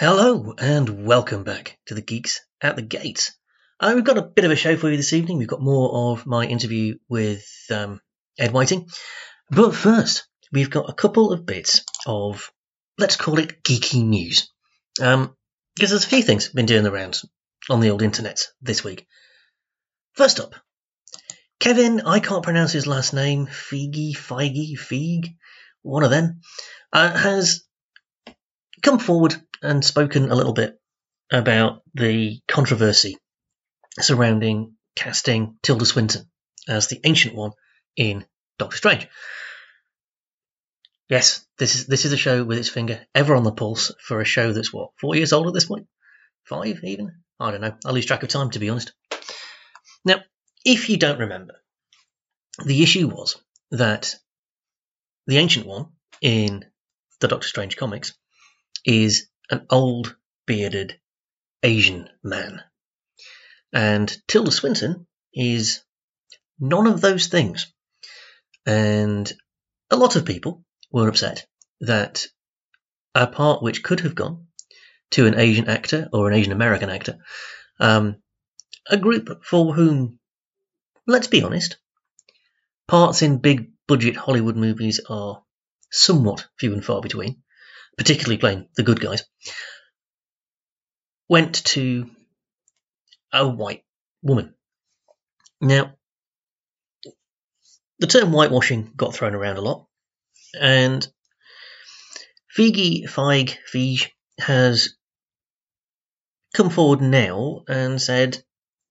[0.00, 3.36] Hello and welcome back to the Geeks at the Gates.
[3.78, 5.36] Uh, we've got a bit of a show for you this evening.
[5.36, 8.00] We've got more of my interview with um,
[8.38, 8.88] Ed Whiting.
[9.50, 12.50] But first, we've got a couple of bits of,
[12.96, 14.50] let's call it geeky news.
[15.02, 15.36] Um,
[15.74, 17.26] because there's a few things been doing the rounds
[17.68, 19.06] on the old internet this week.
[20.14, 20.54] First up,
[21.58, 25.34] Kevin, I can't pronounce his last name, Feige, Feige, Feig,
[25.82, 26.40] one of them,
[26.90, 27.64] uh, has
[28.82, 30.78] come forward and spoken a little bit
[31.30, 33.18] about the controversy
[33.98, 36.30] surrounding casting Tilda Swinton
[36.68, 37.52] as the Ancient One
[37.96, 38.24] in
[38.58, 39.08] Doctor Strange.
[41.08, 44.20] Yes, this is this is a show with its finger ever on the pulse for
[44.20, 45.86] a show that's what four years old at this point,
[46.44, 47.22] five even.
[47.40, 47.74] I don't know.
[47.84, 48.92] I lose track of time to be honest.
[50.04, 50.20] Now,
[50.64, 51.54] if you don't remember,
[52.64, 53.36] the issue was
[53.70, 54.14] that
[55.26, 55.86] the Ancient One
[56.20, 56.64] in
[57.20, 58.14] the Doctor Strange comics
[58.84, 60.98] is an old, bearded
[61.62, 62.62] Asian man.
[63.72, 65.82] And Tilda Swinton is
[66.58, 67.72] none of those things.
[68.66, 69.32] And
[69.90, 71.46] a lot of people were upset
[71.80, 72.26] that
[73.14, 74.46] a part which could have gone
[75.12, 77.18] to an Asian actor or an Asian American actor,
[77.80, 78.16] um,
[78.88, 80.18] a group for whom,
[81.06, 81.78] let's be honest,
[82.86, 85.42] parts in big budget Hollywood movies are
[85.90, 87.42] somewhat few and far between,
[87.96, 89.24] particularly playing the good guys,
[91.28, 92.10] went to
[93.32, 93.84] a white
[94.22, 94.54] woman.
[95.60, 95.94] Now,
[97.98, 99.86] the term whitewashing got thrown around a lot,
[100.58, 101.06] and
[102.56, 104.96] Figi Feig Feige has
[106.54, 108.42] come forward now and said,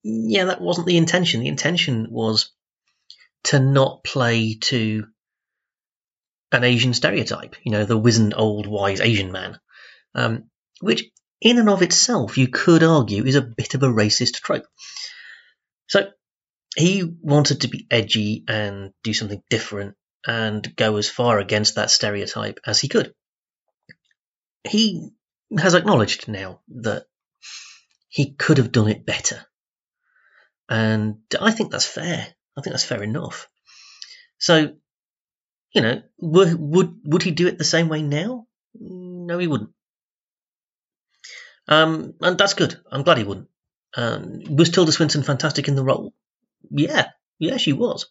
[0.02, 1.40] yeah, that wasn't the intention.
[1.40, 2.52] The intention was
[3.44, 5.06] to not play to
[6.52, 9.58] an Asian stereotype, you know, the wizened old wise Asian man,
[10.14, 11.04] um, which
[11.40, 14.66] in and of itself you could argue is a bit of a racist trope.
[15.88, 16.10] So
[16.76, 21.90] he wanted to be edgy and do something different and go as far against that
[21.90, 23.14] stereotype as he could.
[24.68, 25.10] He
[25.58, 27.06] has acknowledged now that
[28.08, 29.44] he could have done it better.
[30.68, 32.26] And I think that's fair.
[32.56, 33.48] I think that's fair enough.
[34.38, 34.74] So
[35.72, 38.46] you know, would, would would he do it the same way now?
[38.74, 39.70] No, he wouldn't.
[41.68, 42.76] Um, and that's good.
[42.90, 43.48] I'm glad he wouldn't.
[43.96, 46.12] Um, was Tilda Swinton fantastic in the role?
[46.70, 48.06] Yeah, yeah, she was.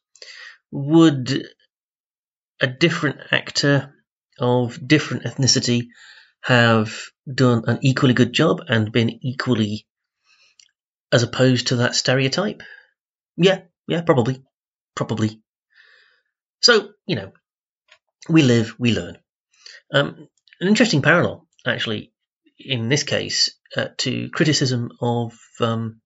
[0.71, 1.45] Would
[2.61, 3.93] a different actor
[4.39, 5.87] of different ethnicity
[6.41, 6.93] have
[7.31, 9.85] done an equally good job and been equally
[11.11, 12.61] as opposed to that stereotype?
[13.35, 14.43] Yeah, yeah, probably.
[14.95, 15.41] Probably.
[16.61, 17.31] So, you know,
[18.27, 19.17] we live, we learn.
[19.93, 20.27] Um,
[20.59, 22.11] an interesting parallel, actually,
[22.59, 26.01] in this case, uh, to criticism of um,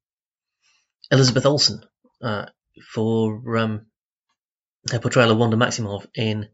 [1.11, 1.81] Elizabeth Olsen
[2.21, 2.45] uh,
[2.93, 3.87] for um,
[4.91, 6.49] her portrayal of Wanda Maximoff in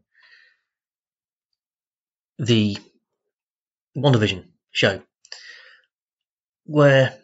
[2.38, 2.78] the
[3.96, 5.02] WandaVision show,
[6.64, 7.18] where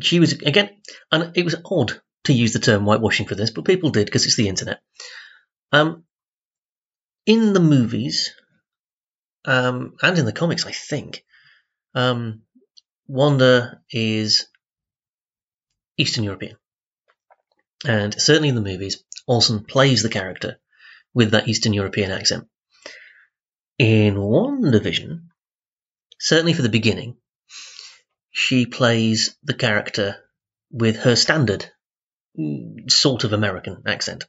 [0.00, 0.70] she was again,
[1.10, 4.26] and it was odd to use the term whitewashing for this, but people did because
[4.26, 4.80] it's the internet.
[5.72, 6.04] Um,
[7.26, 8.32] in the movies
[9.44, 11.24] um, and in the comics, I think,
[11.94, 12.42] um,
[13.06, 14.46] Wanda is
[15.96, 16.56] Eastern European.
[17.86, 20.58] And certainly in the movies, Olsen plays the character
[21.14, 22.48] with that Eastern European accent.
[23.78, 25.28] In WandaVision,
[26.18, 27.16] certainly for the beginning,
[28.30, 30.16] she plays the character
[30.70, 31.70] with her standard
[32.38, 34.24] mm, sort of American accent.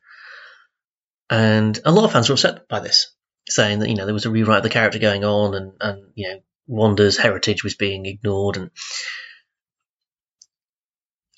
[1.29, 3.13] And a lot of fans were upset by this,
[3.49, 6.11] saying that, you know, there was a rewrite of the character going on and, and
[6.15, 8.57] you know, Wanda's heritage was being ignored.
[8.57, 8.71] And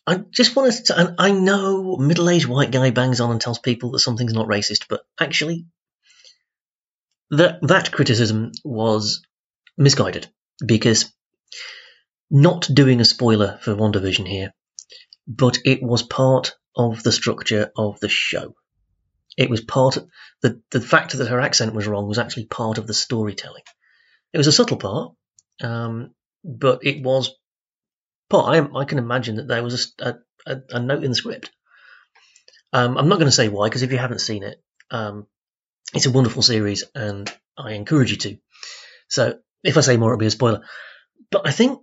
[0.06, 3.60] I just want to, and I know middle aged white guy bangs on and tells
[3.60, 5.68] people that something's not racist, but actually,
[7.32, 9.22] that, that criticism was
[9.78, 10.28] misguided
[10.66, 11.14] because
[12.32, 14.54] not doing a spoiler for WandaVision here,
[15.28, 18.56] but it was part of the structure of the show.
[19.40, 20.06] It was part of,
[20.42, 23.64] the the fact that her accent was wrong was actually part of the storytelling.
[24.34, 25.14] It was a subtle part,
[25.64, 26.14] um,
[26.44, 27.34] but it was
[28.30, 28.54] part.
[28.54, 31.52] I, I, can imagine that there was a, a, a note in the script.
[32.74, 35.26] Um, I'm not going to say why because if you haven't seen it, um,
[35.94, 38.38] it's a wonderful series and I encourage you to.
[39.08, 40.64] So if I say more, it'll be a spoiler.
[41.32, 41.80] But I think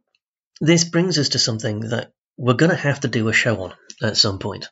[0.60, 3.72] this brings us to something that we're going to have to do a show on
[4.02, 4.68] at some point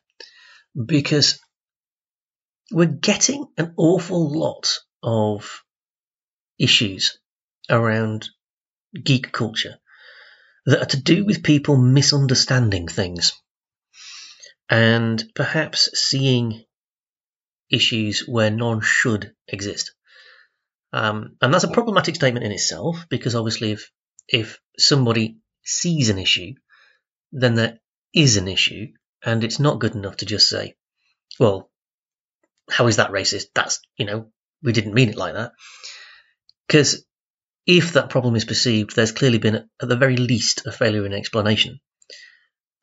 [0.85, 1.39] because
[2.71, 5.63] we're getting an awful lot of
[6.59, 7.19] issues
[7.69, 8.29] around
[9.03, 9.75] geek culture
[10.65, 13.33] that are to do with people misunderstanding things
[14.69, 16.63] and perhaps seeing
[17.69, 19.93] issues where none should exist.
[20.93, 23.91] Um, and that's a problematic statement in itself because obviously, if
[24.27, 26.53] if somebody sees an issue,
[27.31, 27.79] then there
[28.13, 28.87] is an issue,
[29.23, 30.75] and it's not good enough to just say,
[31.39, 31.69] "Well,
[32.69, 34.31] how is that racist?" That's you know,
[34.61, 35.53] we didn't mean it like that.
[36.67, 37.05] Because
[37.65, 41.13] if that problem is perceived, there's clearly been, at the very least, a failure in
[41.13, 41.79] explanation.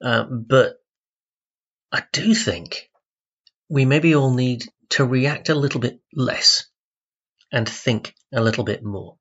[0.03, 0.77] Uh, but
[1.93, 2.91] I do think
[3.69, 6.67] we maybe all need to react a little bit less
[7.53, 9.17] and think a little bit more.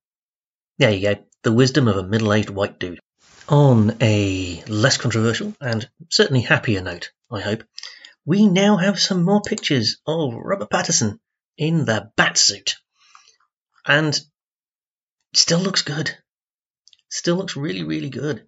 [0.77, 2.99] There you go, the wisdom of a middle aged white dude.
[3.47, 7.63] On a less controversial and certainly happier note, I hope,
[8.25, 11.19] we now have some more pictures of Robert Pattinson
[11.57, 12.75] in the bat suit.
[13.85, 14.19] And
[15.33, 16.15] still looks good.
[17.09, 18.45] Still looks really, really good.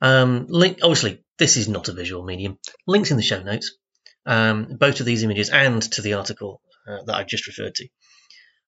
[0.00, 2.58] Um, link, obviously, this is not a visual medium.
[2.86, 3.76] Links in the show notes,
[4.26, 7.88] um, both to these images and to the article uh, that I just referred to.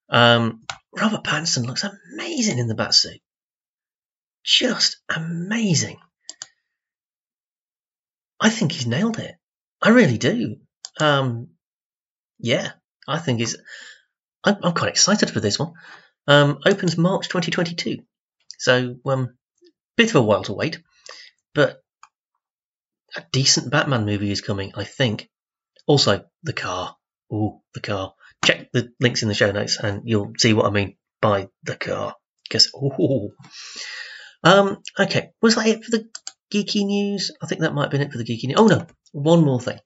[0.08, 0.62] Um,
[0.96, 3.20] Robert Pattinson looks amazing in the bat suit.
[4.44, 5.98] Just amazing.
[8.40, 9.34] I think he's nailed it.
[9.82, 10.56] I really do.
[11.00, 11.48] Um,
[12.38, 12.72] yeah,
[13.06, 13.56] I think he's.
[14.44, 15.72] I'm, I'm quite excited for this one.
[16.26, 17.98] Um, opens March 2022.
[18.58, 19.36] So, um,
[19.96, 20.80] bit of a while to wait,
[21.54, 21.80] but
[23.16, 25.28] a decent Batman movie is coming, I think.
[25.86, 26.96] Also, the car.
[27.30, 28.14] Oh, the car.
[28.44, 31.76] Check the links in the show notes and you'll see what I mean by the
[31.76, 32.14] car.
[32.44, 33.30] Because, ooh.
[34.44, 36.08] Um, okay, was that it for the
[36.52, 37.32] geeky news?
[37.42, 38.58] I think that might have been it for the geeky news.
[38.58, 39.78] Oh no, one more thing.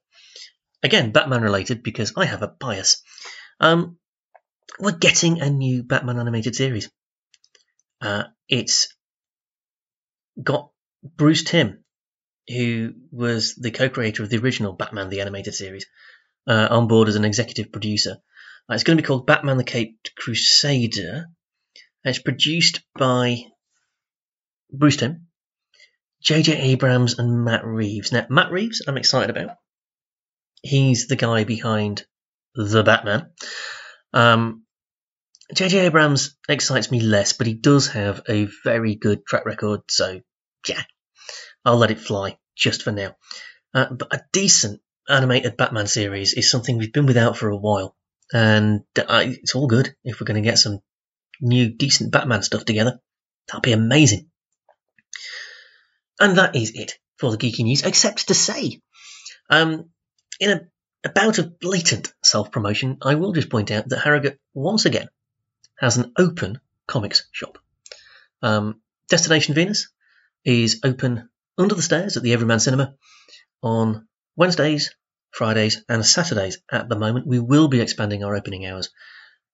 [0.83, 3.01] Again, Batman related because I have a bias.
[3.61, 3.97] Um,
[4.77, 6.91] we're getting a new Batman animated series.
[8.01, 8.93] Uh, it's
[10.41, 10.71] got
[11.03, 11.83] Bruce Timm,
[12.49, 15.85] who was the co-creator of the original Batman the Animated Series,
[16.47, 18.17] uh, on board as an executive producer.
[18.69, 21.27] Uh, it's going to be called Batman the Caped Crusader.
[22.03, 23.43] It's produced by
[24.73, 25.27] Bruce Timm,
[26.21, 26.57] J.J.
[26.57, 28.11] Abrams, and Matt Reeves.
[28.11, 29.57] Now, Matt Reeves, I'm excited about.
[30.61, 32.05] He's the guy behind
[32.55, 33.31] The Batman.
[34.13, 34.63] Um,
[35.53, 35.79] J.J.
[35.79, 40.21] Abrams excites me less, but he does have a very good track record, so
[40.67, 40.81] yeah,
[41.65, 43.15] I'll let it fly just for now.
[43.73, 47.95] Uh, but a decent animated Batman series is something we've been without for a while,
[48.31, 50.79] and I, it's all good if we're going to get some
[51.41, 52.99] new decent Batman stuff together.
[53.47, 54.30] That'd be amazing.
[56.21, 58.79] And that is it for the geeky news, except to say,
[59.49, 59.89] um,
[60.39, 60.61] in a
[61.03, 65.09] a bout of blatant self promotion, I will just point out that Harrogate once again
[65.77, 67.57] has an open comics shop.
[68.41, 69.89] Um, Destination Venus
[70.45, 72.95] is open under the stairs at the Everyman Cinema
[73.63, 74.95] on Wednesdays,
[75.31, 77.27] Fridays, and Saturdays at the moment.
[77.27, 78.89] We will be expanding our opening hours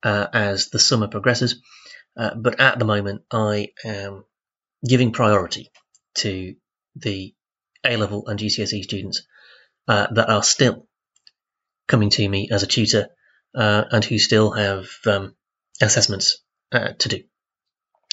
[0.03, 1.61] uh, as the summer progresses,
[2.17, 4.25] uh, but at the moment, I am
[4.85, 5.71] giving priority
[6.17, 6.55] to
[6.95, 7.33] the
[7.85, 9.23] A level and GCSE students
[9.87, 10.87] uh, that are still
[11.87, 13.09] coming to me as a tutor
[13.55, 15.35] uh, and who still have um,
[15.81, 17.23] assessments uh, to do.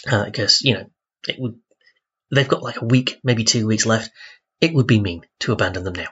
[0.05, 0.91] Because, uh, you know,
[1.29, 1.59] it would
[2.35, 4.11] they've got like a week, maybe two weeks left.
[4.61, 6.09] It would be mean to abandon them now.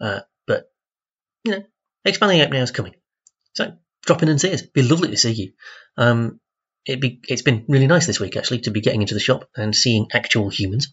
[0.00, 0.64] Uh, but,
[1.44, 1.64] you know,
[2.04, 2.94] expanding out now is coming.
[3.54, 3.72] So
[4.04, 4.62] drop in and see us.
[4.62, 5.52] It'd be lovely to see you.
[5.96, 6.40] Um,
[6.86, 9.48] it'd be, it's been really nice this week actually to be getting into the shop
[9.56, 10.92] and seeing actual humans.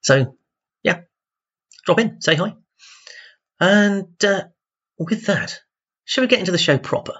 [0.00, 0.36] So,
[0.82, 1.00] yeah,
[1.84, 2.54] drop in, say hi.
[3.60, 4.44] And uh,
[4.98, 5.60] with that,
[6.04, 7.14] shall we get into the show proper?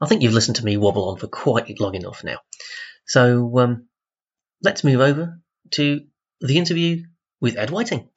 [0.00, 2.38] I think you've listened to me wobble on for quite long enough now.
[3.06, 3.88] So um,
[4.62, 5.40] let's move over
[5.72, 6.00] to
[6.40, 7.04] the interview
[7.40, 8.08] with Ed Whiting.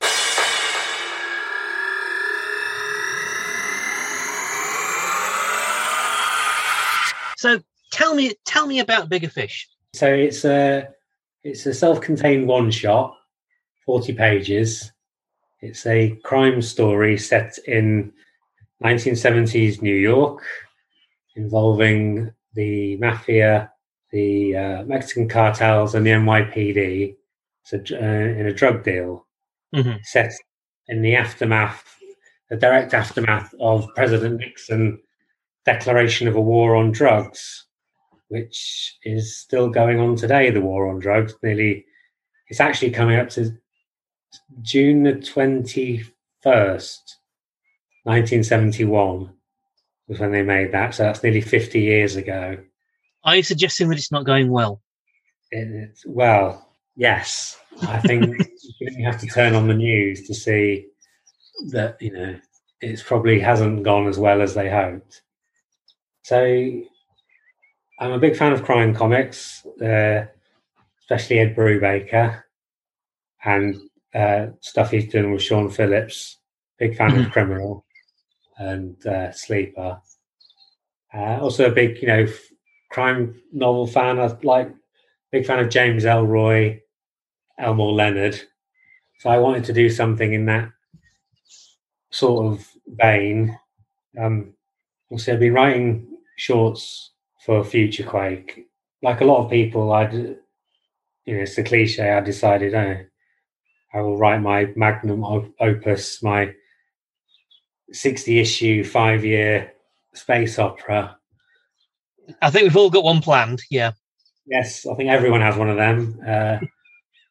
[7.38, 7.60] So
[7.94, 9.70] tell me, tell me about Bigger Fish.
[9.94, 10.90] So it's a
[11.44, 13.16] it's a self-contained one-shot,
[13.86, 14.92] forty pages.
[15.62, 18.12] It's a crime story set in
[18.84, 20.44] 1970s New York
[21.36, 23.72] involving the mafia,
[24.12, 27.16] the uh, Mexican cartels, and the NYPD
[27.64, 29.26] so, uh, in a drug deal
[29.74, 29.98] mm-hmm.
[30.04, 30.34] set
[30.88, 31.96] in the aftermath,
[32.50, 35.00] the direct aftermath of President Nixon
[35.66, 37.66] declaration of a war on drugs,
[38.34, 40.50] which is still going on today.
[40.50, 41.86] The war on drugs, nearly,
[42.50, 43.56] it's actually coming up to
[44.62, 46.04] June the twenty
[46.42, 47.20] first,
[48.06, 49.34] nineteen seventy one
[50.08, 50.96] was when they made that.
[50.96, 52.58] So that's nearly 50 years ago.
[53.24, 54.82] Are you suggesting that it's not going well?
[55.52, 58.36] It, well, yes, I think
[58.80, 60.88] you have to turn on the news to see
[61.70, 62.36] that you know
[62.82, 65.22] it probably hasn't gone as well as they hoped.
[66.24, 66.84] So
[68.00, 70.26] I'm a big fan of crime comics, uh,
[71.02, 72.44] especially Ed Brubaker
[73.46, 73.76] and
[74.14, 76.38] uh, stuff he's doing with Sean Phillips.
[76.80, 77.86] Big fan of Criminal
[78.58, 80.02] and uh, Sleeper.
[81.14, 82.40] Uh, also a big, you know, f-
[82.90, 84.20] crime novel fan.
[84.20, 84.74] I like
[85.32, 86.82] big fan of James Ellroy,
[87.60, 88.42] Elmore Leonard.
[89.20, 90.70] So I wanted to do something in that
[92.12, 93.58] sort of vein.
[94.20, 94.54] Um,
[95.10, 97.13] also, I've been writing shorts
[97.46, 98.68] for Future Quake.
[99.02, 100.38] Like a lot of people, I'd, you
[101.28, 102.12] know, it's a cliche.
[102.12, 102.98] I decided, oh,
[103.94, 105.24] I will write my magnum
[105.60, 106.54] opus, my
[107.92, 109.72] sixty-issue, five-year
[110.14, 111.18] space opera.
[112.42, 113.62] I think we've all got one planned.
[113.70, 113.92] Yeah.
[114.46, 116.20] Yes, I think everyone has one of them.
[116.26, 116.60] Uh,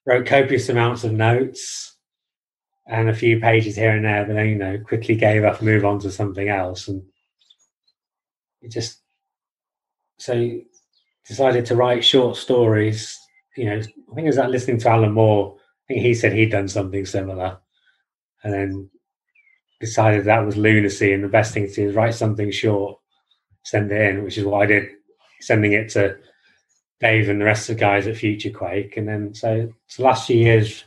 [0.07, 1.97] wrote copious amounts of notes
[2.87, 5.85] and a few pages here and there, but then you know quickly gave up, move
[5.85, 7.03] on to something else, and
[8.63, 9.02] it just
[10.23, 10.61] so
[11.27, 13.19] decided to write short stories.
[13.57, 15.57] You know, I think it was like listening to Alan Moore.
[15.57, 17.59] I think he said he'd done something similar,
[18.45, 18.91] and then
[19.81, 22.99] decided that was lunacy, and the best thing to do is write something short,
[23.65, 24.91] send it in, which is what I did,
[25.41, 26.17] sending it to
[27.01, 28.97] Dave and the rest of the guys at Future Quake.
[28.97, 30.85] And then so, so last few years,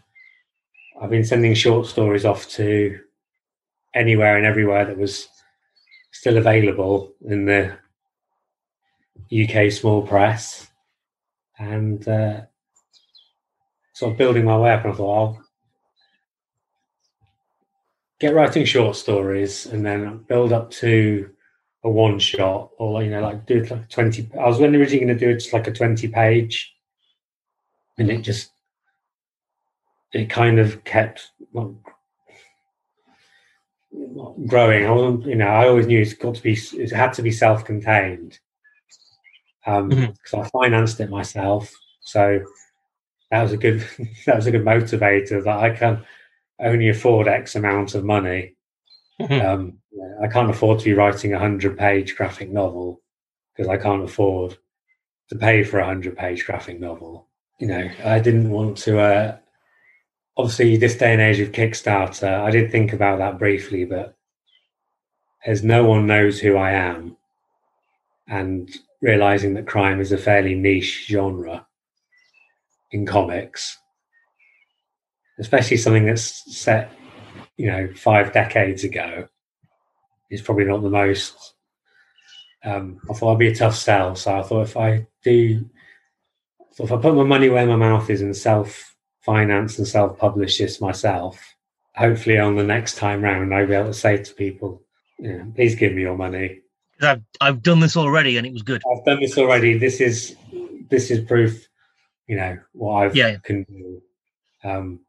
[1.02, 2.98] I've been sending short stories off to
[3.94, 5.28] anywhere and everywhere that was
[6.12, 7.78] still available in the
[9.32, 10.68] UK small press,
[11.58, 12.42] and uh,
[13.94, 14.84] sort of building my way up.
[14.84, 15.46] And I thought I'll
[18.20, 21.30] get writing short stories and then build up to
[21.84, 25.16] a one shot or you know like do like 20 i was originally going to
[25.16, 26.76] do it just like a 20 page
[27.98, 28.52] and it just
[30.12, 31.32] it kind of kept
[34.48, 37.22] growing i wasn't you know i always knew it's got to be it had to
[37.22, 37.32] be
[39.66, 40.14] self-contained um Mhm.
[40.24, 42.40] because i financed it myself so
[43.32, 43.80] that was a good
[44.26, 46.04] that was a good motivator that i can
[46.60, 48.56] only afford x amount of money
[49.22, 49.46] Mhm.
[49.46, 49.78] um,
[50.22, 53.02] I can't afford to be writing a hundred page graphic novel
[53.56, 54.58] because I can't afford
[55.30, 57.28] to pay for a hundred page graphic novel.
[57.60, 59.00] You know, I didn't want to.
[59.00, 59.38] Uh,
[60.38, 64.16] obviously, this day and age of Kickstarter, I did think about that briefly, but
[65.46, 67.16] as no one knows who I am,
[68.28, 68.70] and
[69.06, 71.68] realizing that crime is a fairly niche genre
[72.92, 73.78] in comics,
[75.40, 76.92] especially something that's set
[77.58, 79.28] you know, five decades ago
[80.30, 81.54] is probably not the most.
[82.64, 85.70] Um, I thought it'd be a tough sell, so I thought if I do,
[86.72, 90.18] so if I put my money where my mouth is and self finance and self
[90.18, 91.40] publish this myself,
[91.96, 94.82] hopefully on the next time round I'll be able to say to people,
[95.56, 96.62] please give me your money.
[97.02, 98.82] I've I've done this already and it was good.
[98.92, 99.78] I've done this already.
[99.78, 100.36] This is
[100.90, 101.68] this is proof,
[102.28, 103.38] you know, what I Yeah.
[103.44, 104.02] can do.
[104.64, 105.00] Um,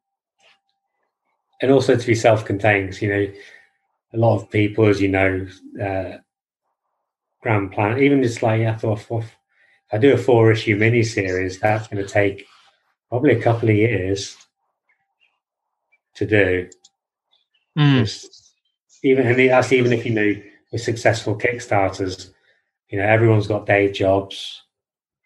[1.63, 3.01] and also to be self-contained.
[3.01, 3.33] You know,
[4.13, 5.47] a lot of people, as you know,
[5.83, 6.19] uh,
[7.41, 7.99] grand plan.
[7.99, 9.37] Even just like I thought, if
[9.93, 12.47] I do a four-issue mini-series, that's going to take
[13.09, 14.37] probably a couple of years
[16.15, 16.69] to do.
[17.79, 18.01] Mm.
[18.01, 18.55] Just
[19.03, 20.35] even and that's even if you know
[20.73, 22.33] with successful Kickstarters,
[22.89, 24.63] you know everyone's got day jobs.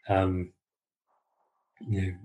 [0.09, 0.53] Um,
[1.89, 2.17] you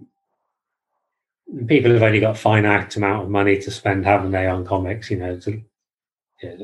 [1.49, 5.09] know, people have only got finite amount of money to spend, haven't they, on comics?
[5.11, 5.61] You know, to,
[6.41, 6.55] yeah.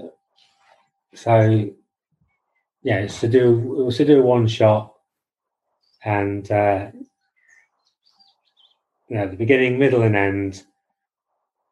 [1.13, 1.69] so
[2.83, 4.93] yeah, it's to do it was to do one shot,
[6.03, 6.87] and uh,
[9.07, 10.63] you know the beginning, middle, and end.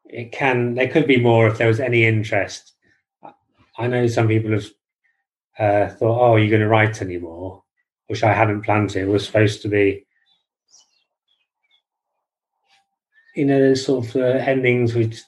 [0.06, 2.74] It can there could be more if there was any interest.
[3.80, 4.66] I know some people have
[5.58, 7.64] uh, thought, "Oh, are you going to write anymore?"
[8.08, 9.02] Which I hadn't planned to.
[9.02, 10.06] It was supposed to be,
[13.36, 15.22] you know, there's sort of uh, endings which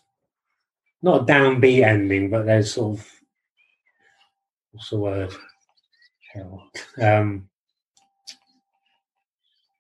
[1.02, 3.12] not a downbeat ending, but there's sort of
[4.72, 5.34] what's the word?
[7.02, 7.50] Um,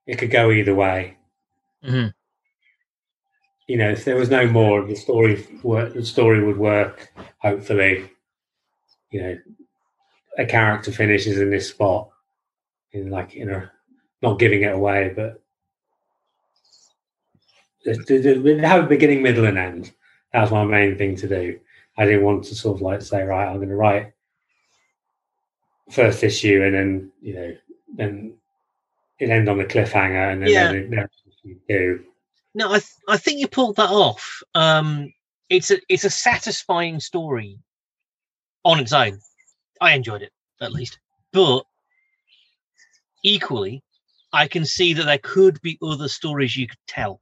[0.07, 1.17] it could go either way.
[1.83, 2.13] Mhm.
[3.67, 7.11] You know, if there was no more, the story work, the story would work.
[7.39, 8.09] Hopefully,
[9.11, 9.37] you know,
[10.37, 12.09] a character finishes in this spot,
[12.93, 13.67] in like you know,
[14.21, 15.41] not giving it away, but
[17.85, 19.91] have a beginning, middle, and end.
[20.33, 21.59] That was my main thing to do.
[21.97, 24.13] I didn't want to sort of like say, right, I'm going to write
[25.91, 27.57] first issue, and then you know,
[27.95, 28.33] then
[29.19, 30.71] it end on a cliffhanger, and then Yeah.
[30.71, 32.05] then it do.
[32.53, 34.41] No, I th- I think you pulled that off.
[34.55, 35.13] Um,
[35.49, 37.59] it's a it's a satisfying story
[38.63, 39.19] on its own.
[39.79, 40.99] I enjoyed it at least,
[41.33, 41.63] but
[43.23, 43.83] equally,
[44.33, 47.21] I can see that there could be other stories you could tell.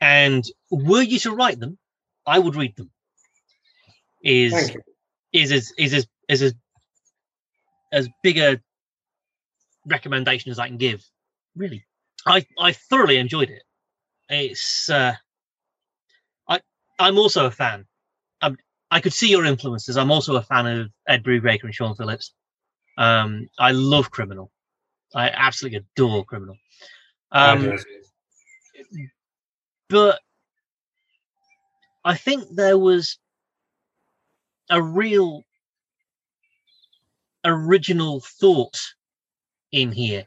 [0.00, 1.78] And were you to write them,
[2.26, 2.90] I would read them.
[4.22, 4.72] Is
[5.32, 6.54] is as is as is as
[7.92, 8.60] as big a
[9.86, 11.04] recommendation as I can give.
[11.56, 11.84] Really,
[12.26, 13.62] I I thoroughly enjoyed it.
[14.28, 15.14] It's uh,
[16.48, 16.60] I
[16.98, 17.86] I'm also a fan.
[18.92, 19.96] I'm, could see your influences.
[19.96, 22.34] I'm also a fan of Ed Brubaker and Sean Phillips.
[22.98, 24.50] Um, I love Criminal.
[25.14, 26.56] I absolutely adore Criminal.
[27.30, 29.08] Um, do.
[29.88, 30.20] but
[32.04, 33.18] I think there was
[34.68, 35.42] a real
[37.44, 38.78] original thought
[39.72, 40.26] in here.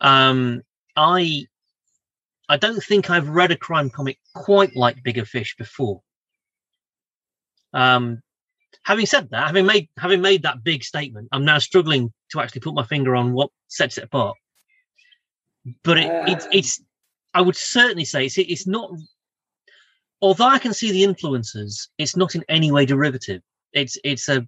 [0.00, 0.62] Um,
[0.96, 1.46] I
[2.48, 6.02] I don't think I've read a crime comic quite like Bigger Fish before.
[7.72, 8.22] Um,
[8.84, 12.62] having said that, having made having made that big statement, I'm now struggling to actually
[12.62, 14.36] put my finger on what sets it apart.
[15.84, 16.82] But it, it's Uh, it's
[17.34, 18.90] I would certainly say it's it's not.
[20.22, 23.42] Although I can see the influences, it's not in any way derivative.
[23.72, 24.46] It's it's a.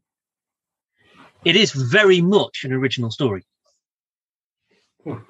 [1.44, 3.44] It is very much an original story.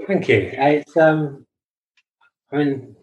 [0.07, 0.51] Thank you.
[0.53, 1.47] It's um,
[2.53, 2.97] I mean,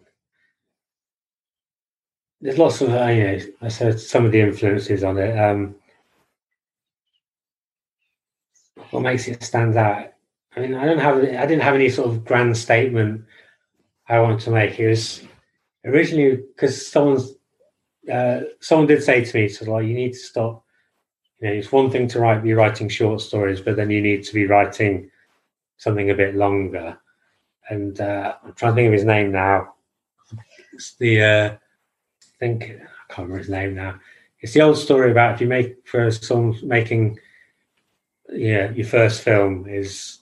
[2.40, 5.38] there's lots of uh, know, I said some of the influences on it.
[5.38, 5.74] Um,
[8.90, 10.12] what makes it stand out?
[10.56, 13.24] I mean, I don't have, I didn't have any sort of grand statement
[14.08, 14.78] I wanted to make.
[14.80, 15.22] It was
[15.84, 17.34] originally because someone's,
[18.10, 20.64] uh, someone did say to me, "So like, you need to stop."
[21.40, 24.24] You know, it's one thing to write, be writing short stories, but then you need
[24.24, 25.10] to be writing
[25.76, 26.98] something a bit longer.
[27.68, 29.74] And uh, I'm trying to think of his name now.
[30.72, 31.56] It's the uh,
[32.40, 34.00] think I can't remember his name now.
[34.40, 37.18] It's the old story about if you make for someone making
[38.32, 40.18] yeah your first film is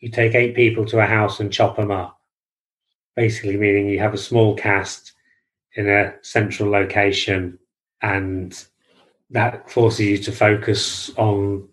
[0.00, 2.20] you take eight people to a house and chop them up.
[3.14, 5.12] Basically, meaning you have a small cast
[5.74, 7.58] in a central location,
[8.02, 8.64] and
[9.30, 11.68] that forces you to focus on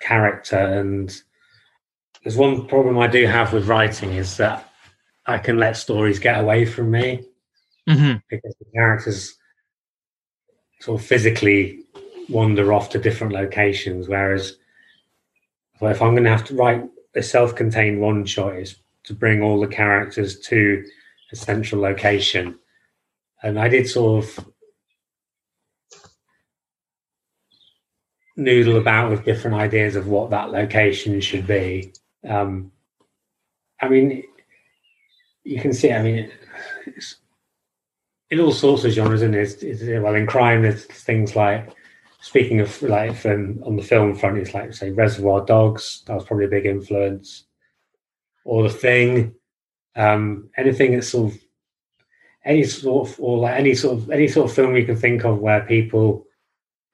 [0.00, 1.22] character and
[2.22, 4.70] there's one problem I do have with writing is that
[5.26, 7.24] I can let stories get away from me
[7.88, 8.16] Mm-hmm.
[8.30, 9.36] because the characters
[10.80, 11.80] sort of physically
[12.30, 14.08] wander off to different locations.
[14.08, 14.56] Whereas,
[15.80, 19.42] well, if I'm going to have to write a self-contained one shot, is to bring
[19.42, 20.84] all the characters to
[21.30, 22.58] a central location,
[23.42, 24.48] and I did sort of
[28.36, 31.92] noodle about with different ideas of what that location should be.
[32.28, 32.72] Um,
[33.80, 34.24] I mean,
[35.44, 35.92] you can see.
[35.92, 36.32] I mean,
[36.86, 37.16] it's,
[38.34, 40.62] in all sorts of genres, and it's, it's well in crime.
[40.62, 41.70] There's things like
[42.20, 46.02] speaking of like from on the film front, it's like say Reservoir Dogs.
[46.06, 47.44] That was probably a big influence.
[48.44, 49.34] Or The Thing.
[49.96, 51.40] Um, anything that's sort of
[52.44, 55.24] any sort of or like any sort of any sort of film you can think
[55.24, 56.26] of where people.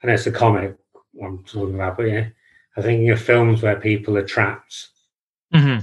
[0.02, 0.76] Know it's a comic
[1.22, 2.28] I'm talking about, but yeah,
[2.76, 4.88] I'm thinking of films where people are trapped
[5.54, 5.80] Mm-hmm.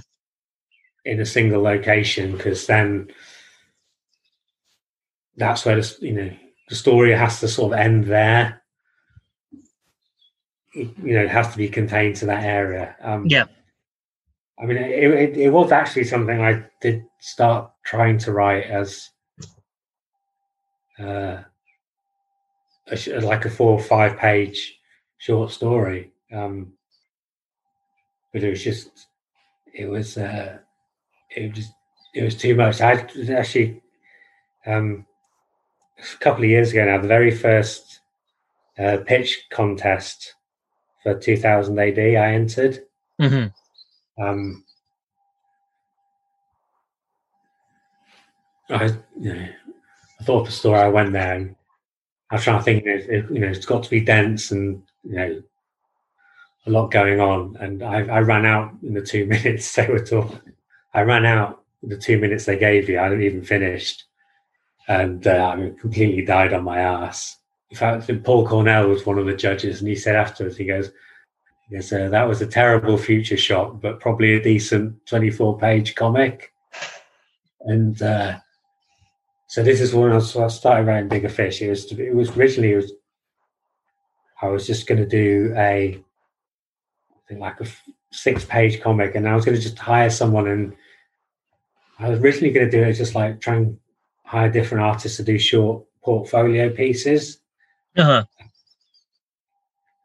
[1.03, 3.09] in a single location because then
[5.37, 6.31] that's where the, you know
[6.69, 8.61] the story has to sort of end there.
[10.73, 12.95] It, you know, it has to be contained to that area.
[13.01, 13.45] Um, Yeah.
[14.59, 19.09] I mean, it, it, it was actually something I did start trying to write as
[20.99, 21.43] uh,
[22.87, 24.79] a, like a four or five page
[25.19, 26.11] short story.
[26.33, 26.73] Um,
[28.33, 28.89] but it was just,
[29.73, 30.57] it was, uh,
[31.29, 31.69] it was,
[32.13, 32.81] it was too much.
[32.81, 33.81] I actually,
[34.65, 35.05] um,
[35.99, 38.01] a couple of years ago now, the very first
[38.77, 40.35] uh, pitch contest
[41.03, 42.79] for 2000 AD, I entered.
[43.21, 44.23] Mm-hmm.
[44.23, 44.63] Um,
[48.69, 48.85] I,
[49.19, 49.47] you know,
[50.19, 50.79] I thought the story.
[50.79, 51.55] I went there, and
[52.29, 52.85] I was trying to think.
[52.85, 55.43] It, it, you know, it's got to be dense and you know,
[56.65, 57.55] a lot going on.
[57.59, 60.53] And I, I ran out in the two minutes they were talking.
[60.93, 62.99] I ran out the two minutes they gave you.
[62.99, 64.05] I hadn't even finished,
[64.87, 67.37] and uh, I completely died on my ass.
[67.69, 70.91] In fact, Paul Cornell was one of the judges, and he said afterwards, he goes,
[71.69, 76.53] Yes, uh, that was a terrible Future Shock, but probably a decent 24 page comic.
[77.61, 78.39] And uh,
[79.47, 81.61] so this is when I, started writing Bigger Fish.
[81.61, 82.93] It was, it was originally, it was,
[84.41, 86.01] I was just going to do a,
[87.11, 87.67] I think like a
[88.13, 90.73] six page comic, and I was going to just hire someone and
[91.99, 93.77] I was originally going to do it just like try and
[94.27, 97.39] hire different artists to do short portfolio pieces.
[97.95, 98.25] Uh-huh.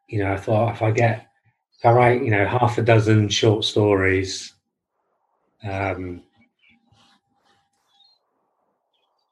[0.09, 1.27] You know, I thought if I get,
[1.79, 4.53] if I write, you know, half a dozen short stories,
[5.65, 6.23] um,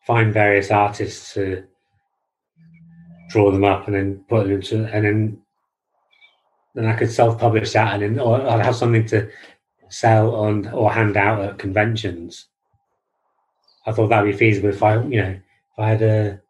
[0.06, 1.64] find various artists to
[3.28, 5.42] draw them up and then put them into, and then
[6.74, 9.30] then I could self-publish that, and then or I'd have something to
[9.88, 12.48] sell on or hand out at conventions.
[13.86, 16.40] I thought that'd be feasible if I, you know, if I had a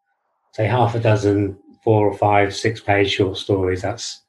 [0.52, 3.82] say half a dozen, four or five, six-page short stories.
[3.82, 4.22] That's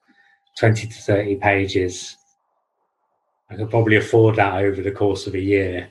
[0.58, 2.16] twenty to thirty pages.
[3.50, 5.90] I could probably afford that over the course of a year,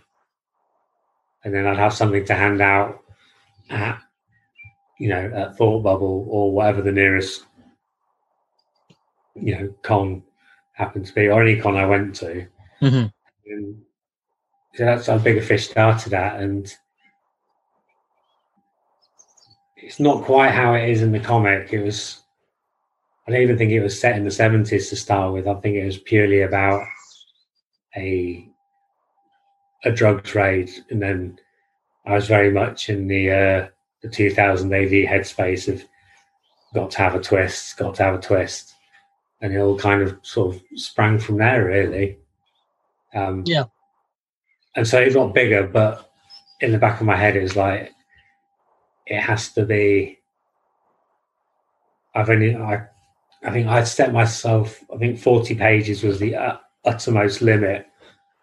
[1.45, 3.03] and then I'd have something to hand out
[3.69, 4.01] at,
[4.99, 7.45] you know, at Thought Bubble or whatever the nearest,
[9.35, 10.23] you know, con
[10.73, 12.47] happened to be, or any con I went to.
[12.79, 13.07] hmm
[13.47, 13.83] And
[14.75, 16.75] so that's how Bigger Fish started at, and
[19.83, 21.73] it's not quite how it is in the comic.
[21.73, 22.21] It was,
[23.27, 25.47] I don't even think it was set in the seventies to start with.
[25.47, 26.83] I think it was purely about
[27.97, 28.47] a
[29.85, 31.39] a drug trade, and then
[32.07, 33.69] I was very much in the uh,
[34.03, 35.83] the 2000 AD headspace of
[36.75, 38.75] got to have a twist, got to have a twist,
[39.41, 42.19] and it all kind of sort of sprang from there, really.
[43.15, 43.65] Um, Yeah.
[44.77, 46.13] and so it got bigger, but
[46.61, 47.93] in the back of my head, it was like
[49.11, 50.19] it has to be.
[52.15, 52.87] I've only I,
[53.45, 54.81] I think I'd set myself.
[54.95, 57.87] I think forty pages was the uh, uttermost limit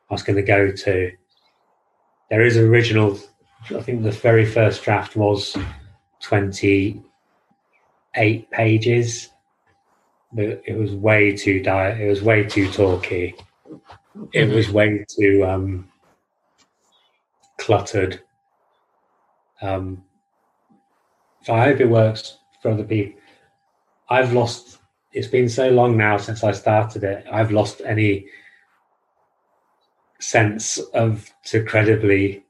[0.10, 1.12] I was going to go to.
[2.30, 3.18] There is an original.
[3.76, 5.58] I think the very first draft was
[6.22, 7.02] twenty
[8.16, 9.30] eight pages.
[10.34, 13.34] But it was way too di- It was way too talky.
[14.34, 14.56] It Mhm.
[14.56, 15.90] was way too um,
[17.58, 18.22] cluttered.
[19.62, 20.04] Um,
[21.48, 23.18] so I hope it works for other people.
[24.10, 24.80] I've lost.
[25.14, 27.26] It's been so long now since I started it.
[27.32, 28.26] I've lost any
[30.20, 32.44] sense of to credibly,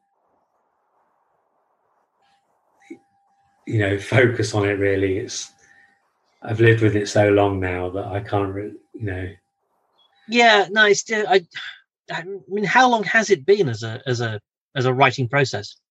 [3.68, 4.80] you know, focus on it.
[4.80, 5.52] Really, it's.
[6.42, 9.30] I've lived with it so long now that I can't, really, you know.
[10.28, 11.24] Yeah, no, it's still.
[11.30, 11.46] I,
[12.12, 14.42] I mean, how long has it been as a as a
[14.76, 15.76] as a writing process?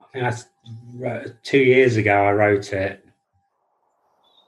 [0.00, 0.46] I think that's
[0.94, 2.24] wrote- two years ago.
[2.24, 3.04] I wrote it,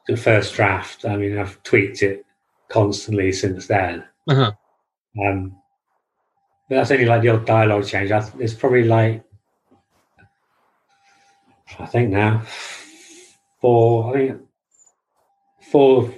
[0.07, 1.05] the first draft.
[1.05, 2.25] I mean, I've tweaked it
[2.69, 4.05] constantly since then.
[4.29, 4.53] Uh-huh.
[5.21, 5.57] Um,
[6.69, 8.11] but that's only like the odd dialogue change.
[8.11, 9.23] I, it's probably like
[11.79, 12.43] I think now
[13.61, 14.11] four.
[14.11, 14.43] I think
[15.71, 16.15] four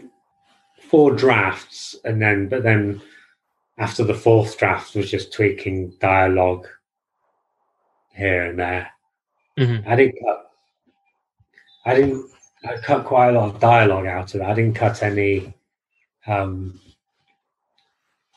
[0.89, 3.01] four drafts, and then but then
[3.79, 6.67] after the fourth draft was just tweaking dialogue
[8.15, 8.91] here and there.
[9.59, 9.87] Mhm.
[9.87, 10.51] I didn't cut.
[11.85, 12.31] I didn't.
[12.64, 14.44] I cut quite a lot of dialogue out of it.
[14.44, 15.55] I didn't cut any
[16.27, 16.81] um,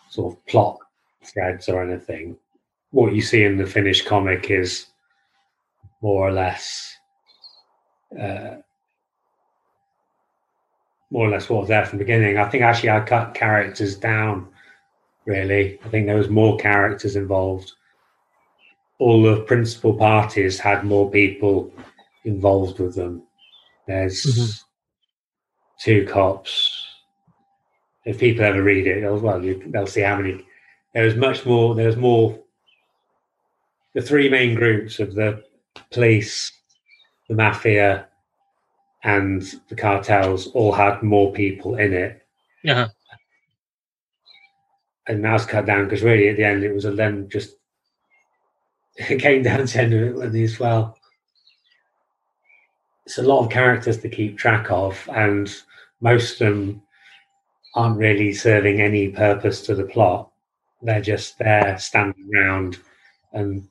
[0.09, 0.79] sort of plot
[1.23, 2.37] threads or anything.
[2.91, 4.87] What you see in the finished comic is
[6.01, 6.95] more or less,
[8.19, 8.57] uh,
[11.11, 12.37] more or less what was there from the beginning.
[12.37, 14.47] I think actually I cut characters down.
[15.25, 17.73] Really, I think there was more characters involved.
[19.01, 21.73] All the principal parties had more people
[22.23, 23.23] involved with them.
[23.87, 24.63] There's Mhm.
[25.79, 26.85] two cops.
[28.05, 30.45] If people ever read it, they'll, well, they'll see how many.
[30.93, 31.73] There was much more.
[31.73, 32.39] There was more.
[33.95, 35.43] The three main groups of the
[35.89, 36.51] police,
[37.27, 38.07] the mafia,
[39.03, 42.21] and the cartels all had more people in it,
[42.69, 42.87] Uh-huh.
[45.07, 47.57] and that was cut down because really at the end it was a then just
[49.09, 50.97] it came down to the end of it these well.
[53.05, 55.53] It's a lot of characters to keep track of and
[56.01, 56.81] most of them
[57.75, 60.29] aren't really serving any purpose to the plot.
[60.81, 62.77] They're just there standing around
[63.33, 63.67] and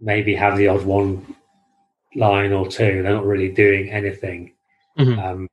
[0.00, 1.34] maybe have the odd one
[2.14, 3.02] line or two.
[3.02, 4.52] They're not really doing anything.
[4.98, 5.22] Mhm.
[5.22, 5.48] um,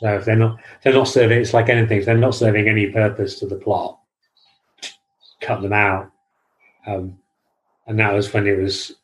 [0.00, 2.86] so if they're not they're not serving it's like anything if they're not serving any
[2.90, 3.98] purpose to the plot
[5.40, 6.10] cut them out.
[6.86, 7.18] Um,
[7.88, 8.94] and that was when it was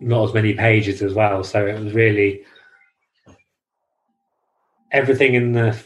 [0.00, 2.42] not as many pages as well so it was really
[4.92, 5.78] everything in the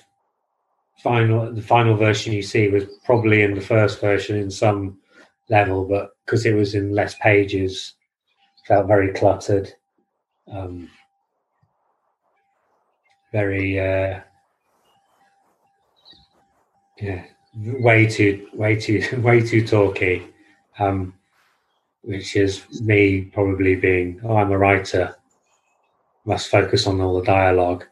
[1.03, 4.99] final the final version you see was probably in the first version in some
[5.49, 7.95] level but because it was in less pages
[8.67, 9.73] felt very cluttered
[10.53, 10.89] um,
[13.33, 14.21] very uh,
[16.99, 20.27] yeah way too, way too, way too talky.
[20.79, 21.15] Um,
[22.03, 25.15] which is me probably being, oh, I'm a writer,
[26.25, 27.85] must focus on all the dialogue,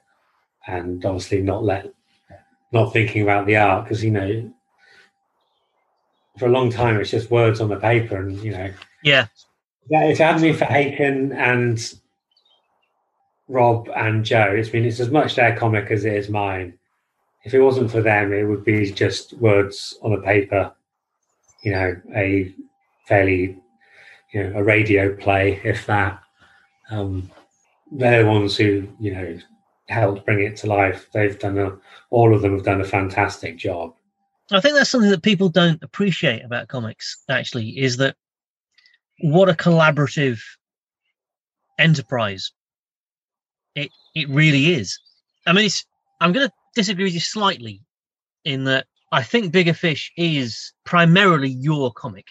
[0.67, 1.93] and obviously not let,
[2.73, 4.53] not thinking about the art because you know,
[6.39, 9.27] for a long time it's just words on the paper, and you know, yeah,
[9.91, 10.05] yeah.
[10.05, 11.95] If it hadn't been for Haken and
[13.49, 16.79] Rob and Joe, it's been it's as much their comic as it is mine.
[17.45, 20.73] If it wasn't for them, it would be just words on a paper.
[21.63, 22.55] You know, a
[23.07, 23.59] fairly
[24.33, 26.21] you know a radio play, if that.
[26.91, 27.31] Um,
[27.91, 29.39] they're the ones who you know
[29.89, 31.09] helped bring it to life.
[31.13, 31.77] They've done a,
[32.11, 33.95] all of them have done a fantastic job.
[34.51, 37.23] I think that's something that people don't appreciate about comics.
[37.29, 38.17] Actually, is that
[39.21, 40.41] what a collaborative
[41.79, 42.53] enterprise
[43.75, 44.99] it it really is.
[45.47, 45.71] I mean,
[46.21, 47.81] I'm going to disagree with you slightly
[48.45, 52.27] in that I think Bigger Fish is primarily your comic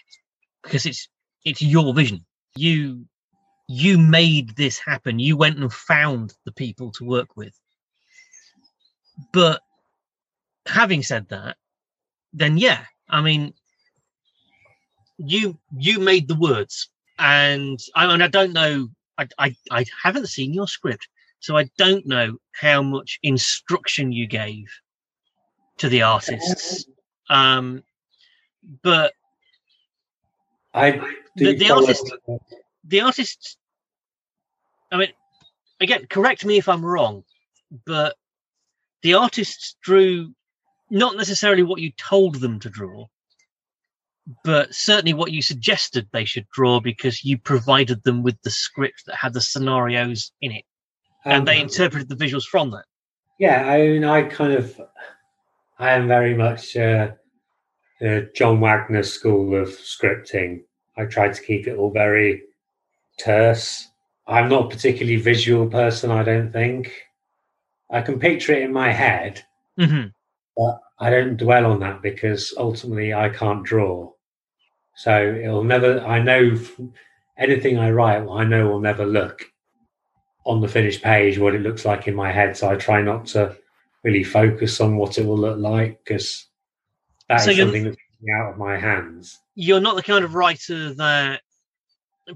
[0.62, 1.08] because it's
[1.48, 2.24] it's your vision.
[2.56, 3.06] You
[3.68, 5.18] you made this happen.
[5.18, 7.54] You went and found the people to work with.
[9.32, 9.60] But
[10.66, 11.56] having said that,
[12.32, 13.54] then yeah, I mean,
[15.18, 18.88] you you made the words, and I mean, I don't know.
[19.18, 21.08] I, I I haven't seen your script,
[21.40, 24.66] so I don't know how much instruction you gave
[25.78, 26.86] to the artists.
[27.30, 27.82] Um,
[28.82, 29.12] but
[30.74, 31.00] I
[31.36, 32.12] the, the artist,
[32.84, 33.56] the artists.
[34.90, 35.08] I mean,
[35.80, 37.24] again, correct me if I'm wrong,
[37.86, 38.16] but
[39.02, 40.34] the artists drew
[40.90, 43.06] not necessarily what you told them to draw,
[44.44, 49.04] but certainly what you suggested they should draw because you provided them with the script
[49.06, 50.64] that had the scenarios in it,
[51.24, 52.84] um, and they interpreted the visuals from that.
[53.38, 54.80] Yeah, I mean, I kind of,
[55.78, 57.12] I am very much uh,
[58.00, 60.62] the John Wagner school of scripting.
[60.96, 62.42] I tried to keep it all very
[63.18, 63.88] terse.
[64.26, 66.92] I'm not a particularly visual person, I don't think.
[67.90, 69.42] I can picture it in my head,
[69.78, 70.08] mm-hmm.
[70.56, 74.12] but I don't dwell on that because ultimately I can't draw.
[74.96, 76.58] So it'll never, I know
[77.38, 79.44] anything I write, I know will never look
[80.44, 82.56] on the finished page what it looks like in my head.
[82.56, 83.56] So I try not to
[84.02, 86.47] really focus on what it will look like because
[87.28, 87.96] that so is something that's
[88.34, 91.40] out of my hands you're not the kind of writer that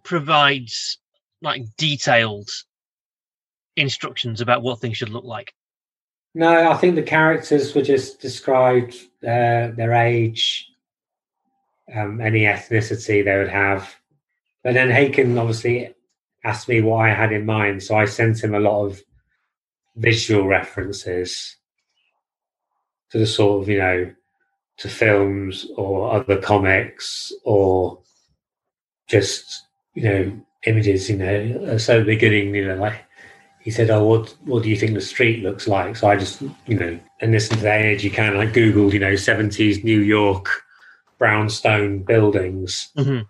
[0.02, 0.98] provides
[1.40, 2.48] like detailed
[3.76, 5.52] instructions about what things should look like.
[6.34, 10.66] No, I think the characters were just described uh, their age,
[11.94, 13.94] um, any ethnicity they would have.
[14.64, 15.94] But then Haken obviously
[16.44, 19.02] asked me what I had in mind, so I sent him a lot of
[19.96, 21.56] visual references
[23.10, 24.14] to the sort of you know
[24.78, 27.98] to films or other comics or
[29.08, 33.04] just you know images you know so the beginning you know like
[33.60, 36.40] he said oh what what do you think the street looks like so i just
[36.66, 40.00] you know and listen to the age you can i googled you know 70s new
[40.00, 40.48] york
[41.18, 43.22] brownstone buildings mm-hmm.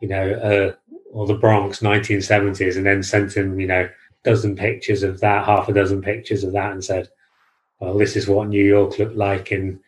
[0.00, 0.72] you know uh,
[1.12, 3.88] or the bronx 1970s and then sent him you know
[4.24, 7.08] dozen pictures of that half a dozen pictures of that and said
[7.80, 9.80] well this is what new york looked like in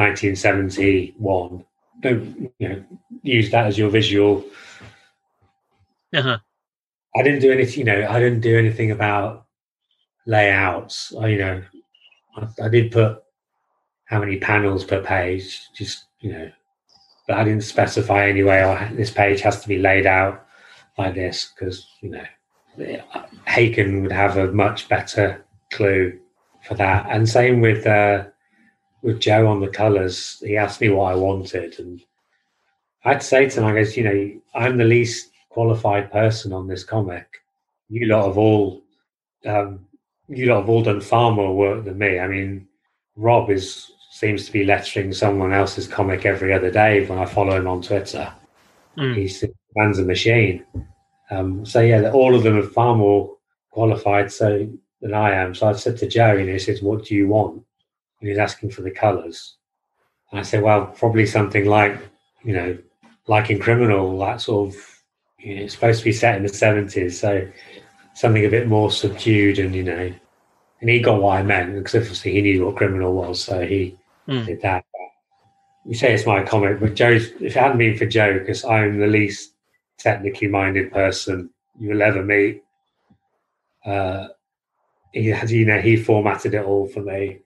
[0.00, 1.64] 1971.
[2.00, 2.84] Don't you know?
[3.22, 4.44] Use that as your visual.
[6.14, 6.38] Uh-huh.
[7.16, 7.80] I didn't do anything.
[7.80, 9.46] You know, I didn't do anything about
[10.26, 11.12] layouts.
[11.20, 11.62] I, you know,
[12.36, 13.22] I, I did put
[14.06, 15.60] how many panels per page.
[15.74, 16.50] Just you know,
[17.28, 18.62] but I didn't specify anyway.
[18.62, 20.46] Oh, this page has to be laid out
[20.96, 22.24] like this because you know,
[23.46, 26.18] Haken would have a much better clue
[26.66, 27.06] for that.
[27.10, 28.24] And same with uh,
[29.02, 32.02] with Joe on the colours, he asked me what I wanted, and
[33.04, 36.84] I'd say to him, I guess, you know, I'm the least qualified person on this
[36.84, 37.26] comic.
[37.88, 38.82] You lot have all,
[39.46, 39.86] um,
[40.28, 42.18] you lot have all done far more work than me.
[42.18, 42.68] I mean,
[43.16, 47.56] Rob is seems to be lettering someone else's comic every other day when I follow
[47.56, 48.30] him on Twitter.
[48.98, 49.16] Mm.
[49.16, 49.44] He's
[49.76, 50.64] man's a machine.
[51.30, 53.36] Um, so yeah, all of them are far more
[53.70, 54.68] qualified so
[55.00, 55.54] than I am.
[55.54, 57.64] So I said to Joe, you know, he says, "What do you want?"
[58.20, 59.56] And he's asking for the colours.
[60.30, 61.98] And I said, well, probably something like,
[62.44, 62.78] you know,
[63.26, 64.80] like in Criminal, that sort of,
[65.38, 67.12] you know, it's supposed to be set in the 70s.
[67.12, 67.48] So
[68.14, 70.12] something a bit more subdued and, you know,
[70.80, 73.42] and he got what I meant because obviously he knew what Criminal was.
[73.42, 73.96] So he
[74.28, 74.46] mm.
[74.46, 74.84] did that.
[75.86, 78.98] You say it's my comic, but Joe, if it hadn't been for Joe, because I'm
[78.98, 79.54] the least
[79.98, 82.62] technically minded person you'll ever meet,
[83.84, 84.28] uh,
[85.12, 87.40] he had, you know, he formatted it all for me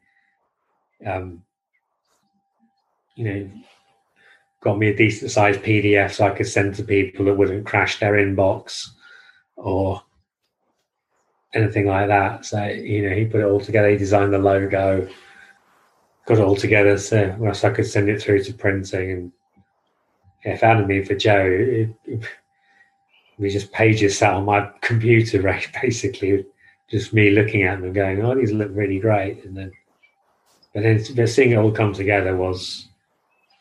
[1.07, 1.43] um,
[3.17, 3.51] you know,
[4.61, 8.01] got me a decent sized PDF so I could send to people that wouldn't crash
[8.01, 8.89] their inbox
[9.57, 10.03] or
[11.55, 12.45] anything like that.
[12.45, 15.09] So, you know, he put it all together, he designed the logo,
[16.27, 19.11] got it all together so, so I could send it through to printing.
[19.13, 19.33] And
[20.43, 22.25] if it hadn't been for Joe, it, it,
[23.39, 25.67] we just pages sat on my computer, right?
[25.81, 26.45] Basically,
[26.91, 29.73] just me looking at them going, "Oh, these look really great," and then,
[30.75, 32.89] but then but seeing it all come together was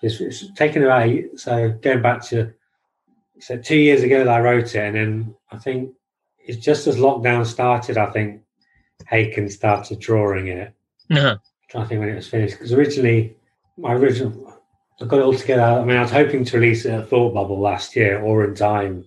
[0.01, 2.53] it's, it's taken about so going back to
[3.39, 5.93] so two years ago that I wrote it, and then I think
[6.39, 7.97] it's just as lockdown started.
[7.97, 8.41] I think
[9.11, 10.73] Haken started drawing it.
[11.11, 11.37] Uh-huh.
[11.69, 13.35] trying to think when it was finished because originally
[13.77, 14.53] my original
[15.01, 15.63] I got it all together.
[15.63, 18.55] I mean, I was hoping to release it at Thought Bubble last year or in
[18.55, 19.05] time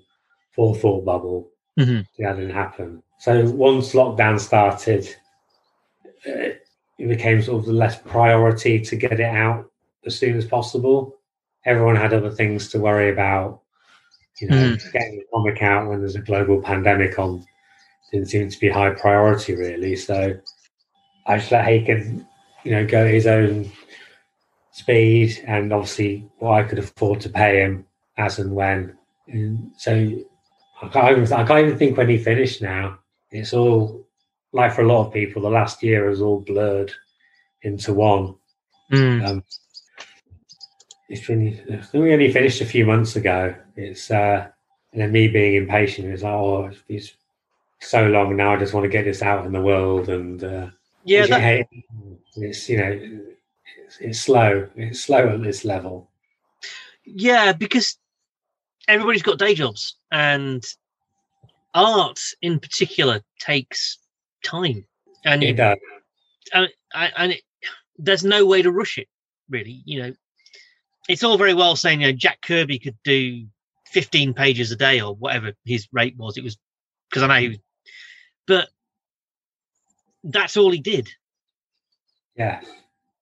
[0.53, 1.49] for Thought Bubble.
[1.79, 2.03] Mm-hmm.
[2.19, 3.03] Yeah, that didn't happen.
[3.19, 5.09] So once lockdown started,
[6.29, 6.49] uh,
[6.99, 9.71] it became sort of the less priority to get it out
[10.07, 11.15] as soon as possible.
[11.65, 13.61] Everyone had other things to worry about.
[14.39, 14.93] You know, Mm.
[14.93, 17.45] getting the comic out when there's a global pandemic on
[18.13, 19.97] didn't seem to be high priority really.
[19.97, 20.39] So
[21.27, 22.25] I just let Haken,
[22.63, 23.71] you know, go at his own
[24.73, 27.87] speed and obviously what I could afford to pay him
[28.19, 28.97] as and when.
[29.27, 29.93] And so
[30.83, 32.99] I can't, even, I can't even think when he finished now.
[33.31, 34.06] It's all
[34.53, 36.93] like for a lot of people, the last year is all blurred
[37.63, 38.35] into one.
[38.93, 39.27] Mm.
[39.27, 39.45] Um,
[41.09, 43.55] it's been we only finished a few months ago.
[43.77, 44.49] It's uh,
[44.93, 47.13] and then me being impatient is like, oh, it's
[47.81, 48.55] so long now.
[48.55, 50.69] I just want to get this out in the world, and uh,
[51.05, 51.67] Yeah, that,
[52.37, 53.23] it's you know,
[53.85, 54.69] it's, it's slow.
[54.77, 56.11] It's slow at this level.
[57.05, 57.99] yeah, because
[58.89, 60.65] everybody's got day jobs, and
[61.75, 63.99] art in particular takes
[64.47, 64.85] time,
[65.25, 65.79] and It does.
[66.53, 67.43] and, and it,
[67.99, 69.09] there's no way to rush it
[69.51, 70.13] really you know.
[71.09, 73.47] It's all very well saying you know jack kirby could do
[73.89, 76.59] 15 pages a day or whatever his rate was it was
[77.09, 77.59] because i know he was
[78.47, 78.69] but
[80.25, 81.09] that's all he did.
[82.37, 82.61] Yeah,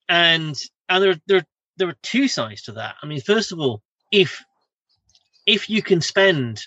[0.09, 0.59] and
[0.89, 2.97] and there there there are two sides to that.
[3.03, 4.43] I mean first of all if
[5.47, 6.67] if you can spend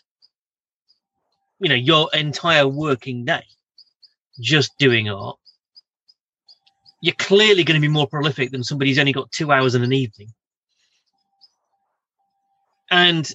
[1.59, 3.43] you know your entire working day
[4.39, 5.37] just doing art
[7.01, 9.83] you're clearly going to be more prolific than somebody who's only got two hours in
[9.83, 10.29] an evening
[12.89, 13.31] and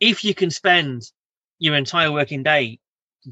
[0.00, 1.02] if you can spend
[1.58, 2.78] your entire working day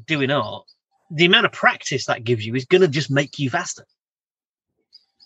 [0.05, 0.63] doing art
[1.11, 3.85] the amount of practice that gives you is going to just make you faster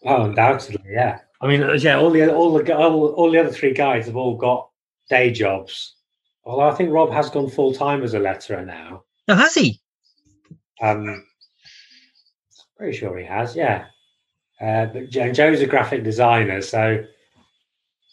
[0.05, 1.19] oh, undoubtedly, yeah.
[1.41, 4.37] I mean, yeah, all the all the all, all the other three guys have all
[4.37, 4.69] got
[5.09, 5.95] day jobs.
[6.43, 9.03] Although I think Rob has gone full time as a letterer now.
[9.27, 9.81] now has he
[10.81, 11.25] Um,
[12.77, 13.85] pretty sure he has, yeah.
[14.59, 17.03] Uh, but Jo- Joe's a graphic designer, so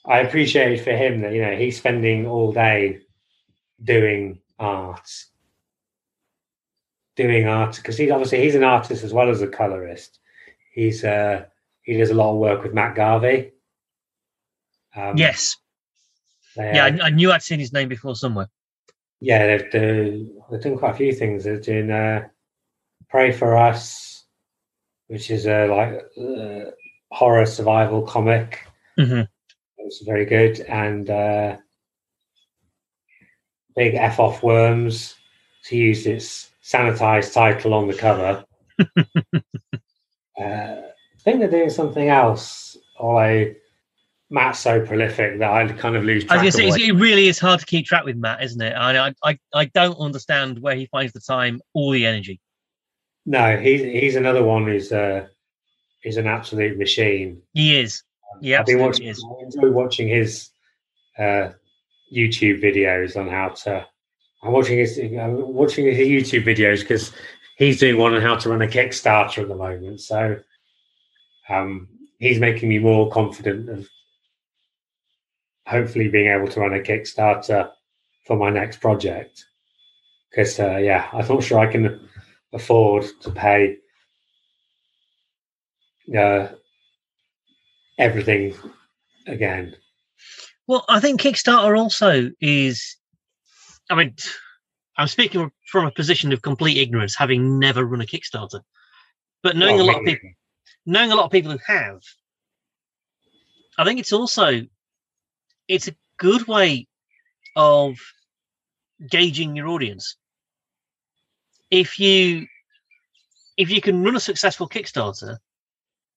[0.04, 3.00] I appreciate for him that you know he's spending all day
[3.82, 5.08] doing art,
[7.16, 10.18] doing art because he's obviously he's an artist as well as a colorist.
[10.74, 11.44] He's uh,
[11.82, 13.52] he does a lot of work with Matt Garvey.
[14.94, 15.56] Um, yes
[16.54, 18.50] they, yeah I, I knew i'd seen his name before somewhere
[19.24, 19.70] yeah, they've,
[20.50, 21.44] they've done quite a few things.
[21.44, 22.26] They're doing uh,
[23.08, 24.11] Pray for Us,
[25.12, 26.70] which is a like uh,
[27.10, 28.66] horror survival comic.
[28.98, 29.28] Mhm.
[29.76, 30.60] was very good.
[30.60, 31.58] And uh,
[33.76, 35.16] Big F Off Worms
[35.64, 38.42] to use its sanitized title on the cover.
[38.80, 39.42] uh,
[40.40, 43.52] I think they're doing something else, although
[44.30, 46.86] Matt's so prolific that I kind of lose I track was of gonna what say,
[46.86, 48.72] it really is hard to keep track with Matt, isn't it?
[48.72, 52.40] I, I, I, I don't understand where he finds the time or the energy.
[53.24, 55.26] No, he's he's another one who's uh
[56.04, 57.42] is an absolute machine.
[57.54, 58.02] He is.
[58.40, 59.08] Yeah, I've been watching.
[59.08, 60.50] I enjoy watching his
[61.18, 61.50] uh,
[62.12, 63.86] YouTube videos on how to.
[64.42, 67.12] I'm watching his I'm watching his YouTube videos because
[67.56, 70.00] he's doing one on how to run a Kickstarter at the moment.
[70.00, 70.38] So
[71.48, 73.88] um, he's making me more confident of
[75.66, 77.70] hopefully being able to run a Kickstarter
[78.26, 79.44] for my next project.
[80.30, 82.01] Because uh, yeah, I'm not sure I can
[82.52, 83.76] afford to pay
[86.16, 86.48] uh,
[87.98, 88.54] everything
[89.26, 89.74] again.
[90.66, 92.96] Well, I think Kickstarter also is.
[93.90, 94.14] I mean,
[94.96, 98.60] I'm speaking from a position of complete ignorance, having never run a Kickstarter,
[99.42, 100.30] but knowing Well, a lot of people,
[100.86, 102.00] knowing a lot of people who have,
[103.78, 104.62] I think it's also
[105.68, 106.86] it's a good way
[107.56, 107.98] of
[109.10, 110.16] gauging your audience.
[111.72, 112.46] If you
[113.56, 115.38] if you can run a successful Kickstarter,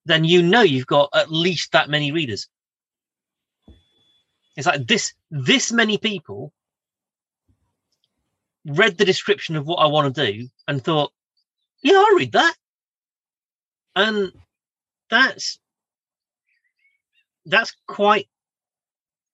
[0.06, 2.50] then you know you've got at least that many readers.
[4.58, 6.52] It's like this this many people
[8.66, 11.14] read the description of what I want to do and thought,
[11.82, 12.56] yeah, I'll read that.
[13.96, 14.34] And
[15.10, 15.58] that's
[17.46, 18.28] that's quite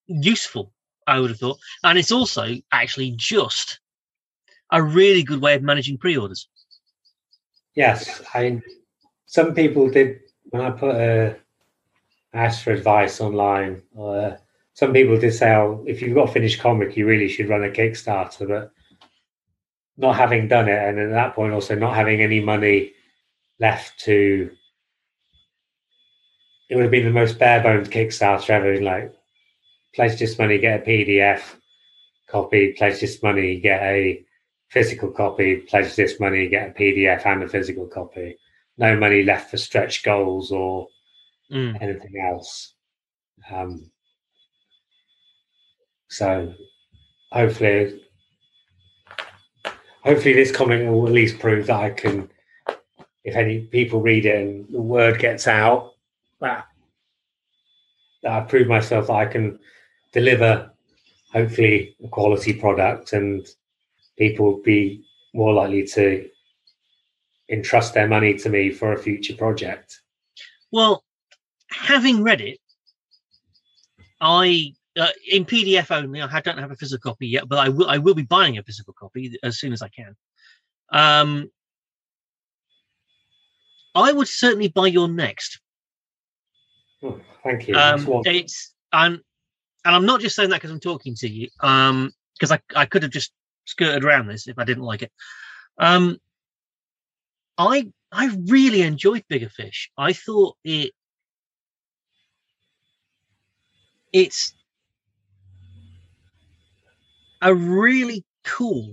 [0.05, 0.71] useful,
[1.07, 1.57] I would have thought.
[1.83, 3.80] And it's also actually just
[4.71, 6.47] a really good way of managing pre-orders.
[7.75, 8.61] Yes, I.
[9.25, 10.19] Some people did
[10.49, 11.37] when I put a
[12.33, 13.81] ask for advice online.
[13.97, 14.31] Uh,
[14.73, 17.63] some people did say, "Oh, if you've got a finished comic, you really should run
[17.63, 18.71] a Kickstarter." But
[19.97, 22.91] not having done it, and at that point also not having any money
[23.59, 24.49] left to,
[26.69, 28.81] it would have been the most bare bones Kickstarter ever.
[28.81, 29.13] Like,
[29.93, 31.41] pledge this money, get a PDF
[32.27, 32.73] copy.
[32.73, 34.25] Pledge this money, get a
[34.71, 35.57] physical copy.
[35.57, 38.37] Pledge this money, get a PDF and a physical copy.
[38.77, 40.87] No money left for stretch goals or
[41.51, 41.81] Mm.
[41.81, 42.73] anything else.
[43.51, 43.91] Um,
[46.09, 46.53] so
[47.33, 48.01] hopefully,
[50.03, 52.29] hopefully this comment will at least prove that I can,
[53.25, 55.95] if any people read it and the word gets out,
[56.39, 56.67] that,
[58.23, 59.59] that I prove myself that I can
[60.13, 60.71] deliver
[61.33, 63.45] hopefully a quality product and
[64.21, 65.03] people will be
[65.33, 66.29] more likely to
[67.49, 69.99] entrust their money to me for a future project.
[70.71, 71.03] Well,
[71.71, 72.59] having read it,
[74.21, 76.21] I uh, in PDF only.
[76.21, 77.89] I don't have a physical copy yet, but I will.
[77.89, 80.15] I will be buying a physical copy as soon as I can.
[80.91, 81.49] Um,
[83.95, 85.59] I would certainly buy your next.
[87.01, 87.75] Oh, thank you.
[87.75, 89.19] Um, it's and
[89.83, 91.49] and I'm not just saying that because I'm talking to you.
[91.61, 93.31] Um, because I I could have just
[93.71, 95.11] skirted around this if I didn't like it.
[95.77, 96.17] Um,
[97.57, 99.89] I I really enjoyed Bigger Fish.
[99.97, 100.91] I thought it
[104.13, 104.53] it's
[107.41, 108.91] a really cool,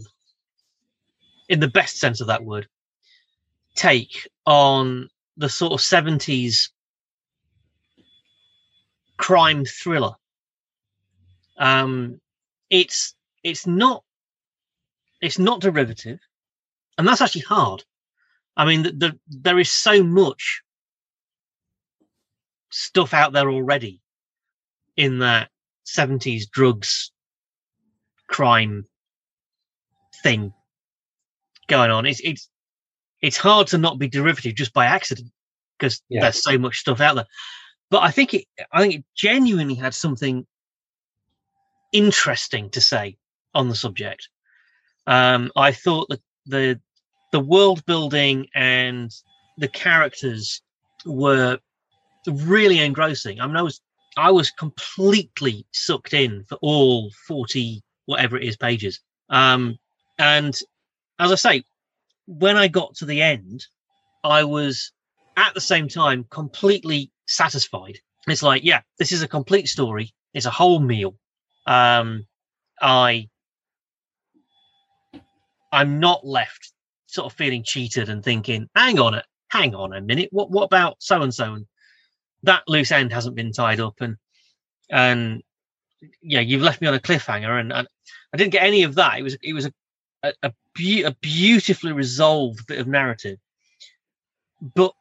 [1.49, 2.69] in the best sense of that word,
[3.75, 6.71] take on the sort of 70s
[9.17, 10.15] crime thriller.
[11.59, 12.21] Um,
[12.71, 14.05] it's it's not
[15.21, 16.19] it's not derivative,
[16.97, 17.85] and that's actually hard.
[18.57, 20.63] I mean, the, the, there is so much
[22.71, 24.01] stuff out there already
[24.97, 25.49] in that
[25.87, 27.13] 70s drugs
[28.27, 28.85] crime
[30.23, 30.53] thing
[31.69, 32.05] going on.
[32.05, 32.49] It's it's
[33.23, 35.31] it's hard to not be derivative just by accident
[35.79, 36.23] because Yeah.
[36.23, 37.27] there's so much stuff out there.
[37.91, 40.47] But I think it I think it genuinely had something
[41.93, 43.17] interesting to say
[43.55, 44.29] on the subject.
[45.09, 46.13] Um, I thought
[46.47, 46.81] the
[47.33, 49.11] the world building and
[49.57, 50.63] the characters
[51.07, 51.59] were
[52.27, 53.41] really engrossing.
[53.41, 53.81] I mean, I was
[54.19, 59.01] I was completely sucked in for all forty whatever it is pages.
[59.31, 59.79] Um,
[60.19, 60.55] and
[61.19, 61.65] as I say,
[62.27, 63.65] when I got to the end,
[64.23, 64.93] I was
[65.37, 67.99] at the same time completely satisfied.
[68.27, 70.13] It's like, yeah, this is a complete story.
[70.35, 71.15] It's a whole meal.
[71.67, 72.27] Um,
[72.81, 73.29] I
[75.73, 76.73] I'm not left
[77.07, 80.65] sort of feeling cheated and thinking, hang on a hang on a minute, what what
[80.65, 81.67] about so and so and
[82.43, 84.17] that loose end hasn't been tied up and
[84.91, 85.43] and
[86.23, 87.89] yeah, you've left me on a cliffhanger and, and
[88.33, 89.19] I didn't get any of that.
[89.19, 89.73] It was it was a
[90.23, 93.39] a, a, beau- a beautifully resolved bit of narrative,
[94.75, 94.93] but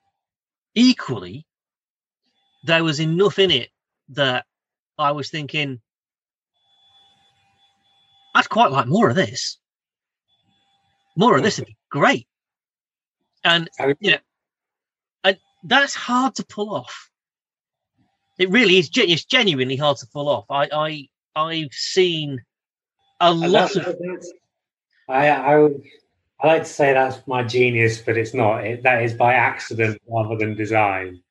[0.76, 1.45] equally
[2.63, 3.70] there was enough in it
[4.09, 4.45] that
[4.97, 5.82] I was thinking
[8.36, 9.57] I'd quite like more of this.
[11.18, 12.28] More of this would be great.
[13.43, 14.18] And you know,
[15.24, 17.09] and that's hard to pull off.
[18.38, 18.89] It really is.
[18.93, 20.45] It's genuinely hard to pull off.
[20.49, 22.39] I, I, I've seen
[23.20, 23.95] a And lot of.
[25.09, 25.65] I, I,
[26.39, 28.65] I like to say that's my genius, but it's not.
[28.65, 31.22] It, that is by accident rather than design.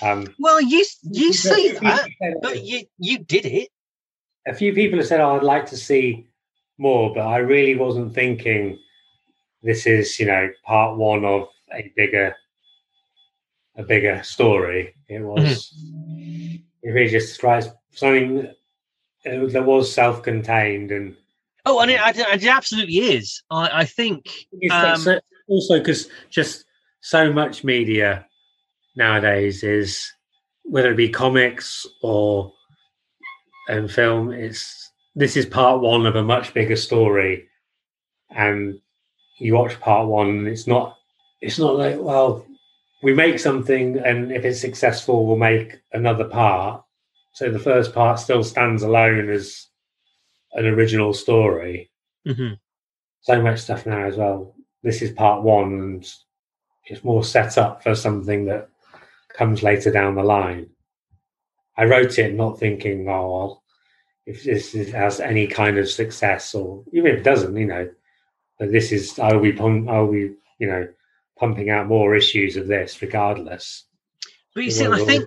[0.00, 2.08] Um, Well, you you say that,
[2.40, 3.68] but you you did it.
[4.46, 6.26] a few people have said, "Oh, I'd like to see
[6.78, 8.78] more," but I really wasn't thinking
[9.64, 12.36] this is, you know, part one of a bigger,
[13.76, 14.94] a bigger story.
[15.08, 15.74] It was,
[16.82, 18.52] it really just tries something
[19.24, 21.16] that was self-contained and
[21.66, 23.42] Oh, and it, it, it absolutely is.
[23.50, 24.46] I, I think.
[24.70, 26.64] Um, also because just
[27.00, 28.26] so much media
[28.96, 30.12] nowadays is
[30.62, 32.52] whether it be comics or
[33.68, 37.46] and film it's this is part one of a much bigger story
[38.30, 38.80] and
[39.38, 40.96] you watch part one and it's not
[41.40, 42.46] it's not like well
[43.02, 46.84] we make something and if it's successful we'll make another part
[47.34, 49.66] So the first part still stands alone as
[50.52, 51.90] an original story.
[52.24, 52.54] hmm
[53.22, 54.54] So much stuff now as well.
[54.84, 56.12] This is part one, and
[56.86, 58.68] it's more set up for something that
[59.36, 60.70] comes later down the line.
[61.76, 63.62] I wrote it not thinking, oh, well,
[64.26, 67.90] if this has any kind of success, or even if it doesn't, you know,
[68.58, 70.88] but this is, are we, pump, are we, you know,
[71.38, 73.84] pumping out more issues of this regardless?
[74.54, 75.24] But you see, I think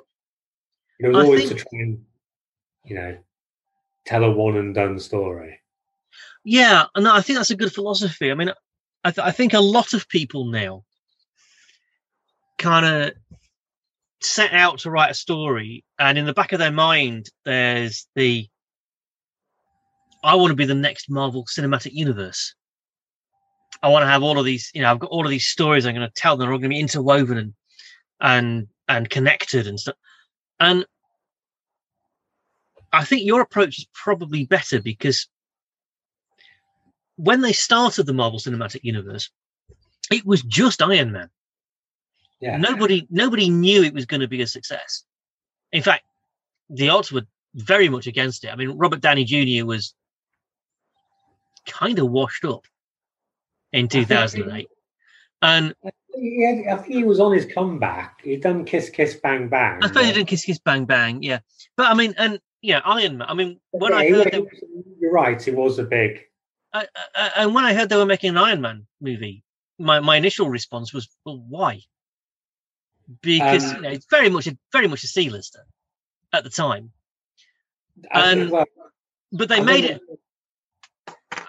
[0.99, 2.05] it was I always think- to try and,
[2.85, 3.17] you know,
[4.05, 5.59] tell a one and done story.
[6.45, 8.31] Yeah, and I think that's a good philosophy.
[8.31, 8.51] I mean,
[9.03, 10.85] I, th- I think a lot of people now
[12.57, 13.13] kind of
[14.21, 18.47] set out to write a story, and in the back of their mind, there's the
[20.23, 22.55] I want to be the next Marvel Cinematic Universe.
[23.81, 25.85] I want to have all of these, you know, I've got all of these stories
[25.85, 26.35] I'm going to tell.
[26.35, 27.53] Them, they're all going to be interwoven and
[28.19, 29.95] and and connected and stuff.
[30.59, 30.85] And
[32.91, 35.27] I think your approach is probably better because
[37.17, 39.29] when they started the Marvel Cinematic Universe,
[40.11, 41.29] it was just Iron Man.
[42.39, 42.57] Yeah.
[42.57, 45.03] Nobody nobody knew it was going to be a success.
[45.71, 46.03] In fact,
[46.69, 47.23] the odds were
[47.55, 48.51] very much against it.
[48.51, 49.65] I mean, Robert Downey Jr.
[49.65, 49.93] was
[51.65, 52.65] kind of washed up
[53.73, 54.67] in 2008.
[55.41, 55.75] And
[56.15, 58.21] He had, I think he was on his comeback.
[58.23, 59.83] He'd done Kiss Kiss Bang Bang.
[59.83, 61.39] I suppose he didn't kiss kiss bang bang, yeah.
[61.75, 63.27] But I mean, and yeah, Iron Man.
[63.29, 64.47] I mean, when Yeah, I heard he that,
[64.99, 65.47] you're right.
[65.47, 66.21] It was a big.
[66.73, 69.43] I, I, and when I heard they were making an Iron Man movie,
[69.79, 71.81] my, my initial response was, well, why?
[73.21, 75.65] Because Um, you know, it's very much a very much a C-lister
[76.33, 76.91] at the time.
[78.11, 78.65] And well,
[79.31, 80.01] But they I made it.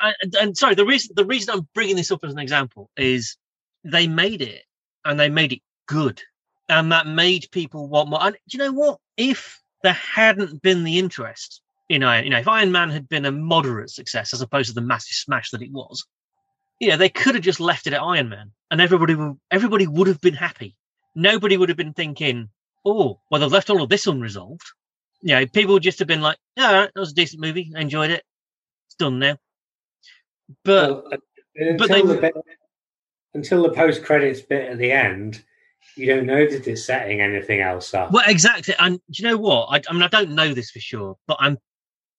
[0.00, 3.36] And, and sorry, the reason the reason I'm bringing this up as an example is
[3.84, 4.64] they made it
[5.04, 6.20] and they made it good,
[6.68, 8.22] and that made people want more.
[8.22, 8.98] And do you know what?
[9.16, 13.24] If there hadn't been the interest in Iron, you know, if Iron Man had been
[13.24, 16.04] a moderate success as opposed to the massive smash that it was,
[16.80, 19.86] you know, they could have just left it at Iron Man, and everybody would everybody
[19.86, 20.76] would have been happy.
[21.14, 22.50] Nobody would have been thinking,
[22.84, 24.66] "Oh, well, they've left all of this unresolved."
[25.22, 27.72] You know, people would just have been like, "Yeah, that was a decent movie.
[27.76, 28.24] I enjoyed it.
[28.86, 29.38] It's done now."
[30.64, 31.12] But well,
[31.54, 32.34] until but the bit,
[33.34, 35.42] until the post credits bit at the end,
[35.96, 38.12] you don't know that it's setting anything else up.
[38.12, 38.74] Well, exactly.
[38.78, 39.68] And do you know what?
[39.70, 41.58] I, I mean, I don't know this for sure, but I'm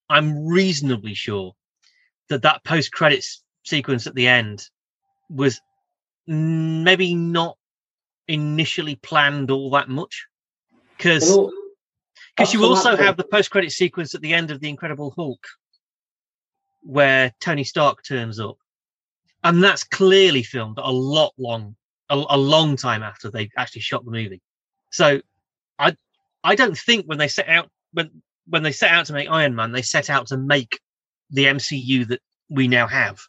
[0.10, 1.54] I'm reasonably sure
[2.30, 4.66] that that post credits sequence at the end
[5.30, 5.60] was
[6.28, 7.58] maybe not
[8.28, 10.28] initially planned all that much
[10.98, 11.36] because
[12.36, 14.60] because you up to that also have the post credit sequence at the end of
[14.60, 15.44] the Incredible Hulk
[16.82, 18.58] where Tony Stark turns up,
[19.44, 21.76] and that's clearly filmed a lot long
[22.10, 24.42] a, a long time after they actually shot the movie.
[24.92, 25.22] So
[25.78, 25.96] I
[26.44, 29.56] I don't think when they set out when when they set out to make Iron
[29.56, 30.80] Man, they set out to make
[31.30, 33.20] the MCU that we now have.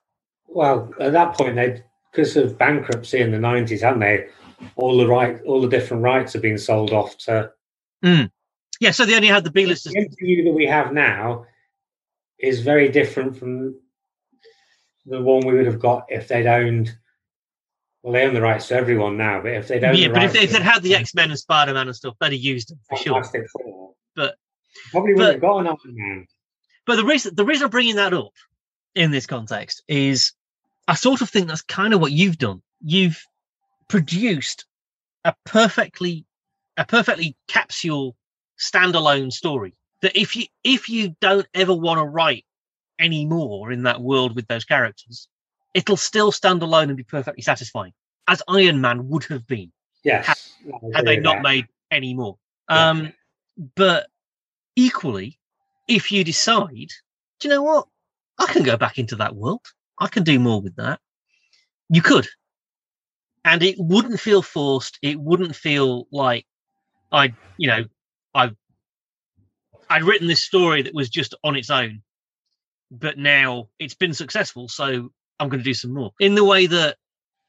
[0.48, 4.28] Well, at that point, they because of bankruptcy in the nineties, hadn't they?
[4.76, 7.52] All the right, all the different rights have been sold off to
[8.04, 8.30] mm.
[8.80, 9.94] Yeah, so they only had the B the listers.
[9.94, 11.44] MCU that we have now
[12.42, 13.74] is very different from
[15.06, 16.94] the one we would have got if they'd owned.
[18.02, 20.22] Well, they own the rights to everyone now, but if they'd owned Yeah, the but
[20.22, 22.40] if, rights if they'd had the X Men and Spider Man and stuff, they'd have
[22.40, 23.22] used them for sure.
[23.24, 24.36] Four, But-
[24.90, 26.26] probably but- wouldn't have got an Iron Man.
[26.86, 28.32] But the reason the reason I'm bringing that up
[28.94, 30.32] in this context is
[30.88, 32.62] I sort of think that's kind of what you've done.
[32.82, 33.22] You've
[33.88, 34.64] produced
[35.24, 36.24] a perfectly
[36.78, 38.16] a perfectly capsule
[38.58, 42.44] standalone story that if you if you don't ever want to write
[42.98, 45.28] any more in that world with those characters,
[45.74, 47.92] it'll still stand alone and be perfectly satisfying,
[48.28, 49.72] as Iron Man would have been
[50.02, 51.42] Yes, Ha- I had they not that.
[51.42, 52.38] made any more.
[52.70, 52.88] Yeah.
[52.90, 53.12] Um,
[53.74, 54.08] but
[54.76, 55.38] equally,
[55.88, 56.88] if you decide,
[57.40, 57.86] do you know what?
[58.38, 59.60] I can go back into that world.
[59.98, 61.00] I can do more with that.
[61.90, 62.26] You could.
[63.44, 64.98] And it wouldn't feel forced.
[65.02, 66.46] It wouldn't feel like
[67.12, 67.84] I, you know,
[68.34, 68.56] I've
[69.90, 72.02] I'd written this story that was just on its own,
[72.92, 75.10] but now it's been successful, so
[75.40, 76.12] I'm going to do some more.
[76.20, 76.96] In the way that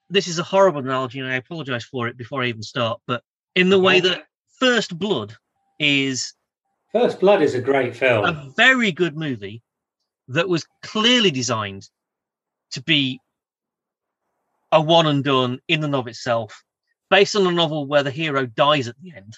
[0.10, 3.24] this is a horrible analogy, and I apologize for it before I even start, but
[3.56, 4.26] in the way that
[4.60, 5.36] First Blood
[5.80, 6.34] is
[6.92, 8.26] First Blood is a great film.
[8.26, 9.62] a very good movie
[10.28, 11.88] that was clearly designed
[12.72, 13.20] to be
[14.72, 16.64] a one and done in and of itself,
[17.10, 19.38] based on a novel where the hero dies at the end.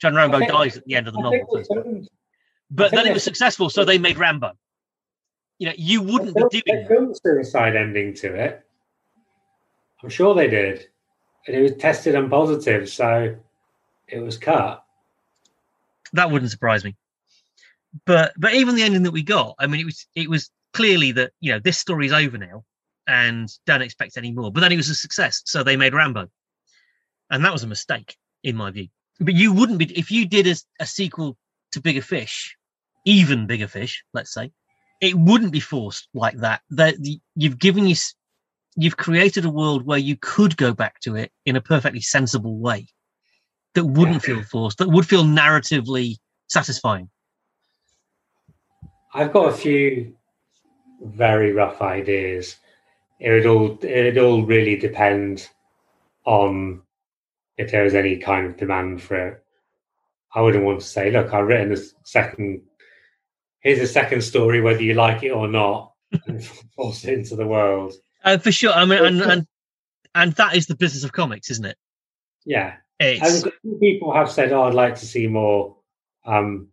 [0.00, 1.84] John Rambo think- dies at the end of the novel, think First Blood.
[1.84, 2.08] they
[2.70, 4.52] but then it was successful, so they made Rambo.
[5.58, 8.64] You know, you wouldn't be doing they filmed a suicide ending to it.
[10.02, 10.86] I'm sure they did.
[11.46, 13.36] And it was tested and positive, so
[14.06, 14.84] it was cut.
[16.12, 16.94] That wouldn't surprise me.
[18.04, 21.12] but but even the ending that we got, I mean, it was it was clearly
[21.12, 22.64] that you know this story's over now,
[23.06, 24.52] and don't expect any more.
[24.52, 26.28] But then it was a success, so they made Rambo,
[27.30, 28.88] and that was a mistake in my view.
[29.20, 31.36] But you wouldn't be if you did a, a sequel
[31.72, 32.56] to Bigger Fish,
[33.04, 34.52] even Bigger Fish, let's say,
[35.00, 36.62] it wouldn't be forced like that.
[36.70, 36.96] That
[37.34, 37.96] you've given you
[38.76, 42.58] you've created a world where you could go back to it in a perfectly sensible
[42.58, 42.86] way
[43.74, 46.16] that wouldn't feel forced, that would feel narratively
[46.48, 47.10] satisfying.
[49.14, 50.16] I've got a few
[51.02, 52.56] very rough ideas.
[53.20, 55.48] It would all it all really depend
[56.24, 56.82] on
[57.58, 59.44] if there was any kind of demand for it.
[60.34, 62.62] I wouldn't want to say, look, I've written a second
[63.60, 65.92] here's a second story, whether you like it or not,
[66.26, 66.44] and
[66.76, 67.94] force it into the world.
[68.24, 68.72] Uh, for sure.
[68.72, 69.46] I mean, and, and
[70.14, 71.76] and that is the business of comics, isn't it?
[72.44, 72.76] Yeah.
[73.00, 73.44] It's...
[73.44, 75.76] And people have said, "Oh, I'd like to see more."
[76.26, 76.68] Um,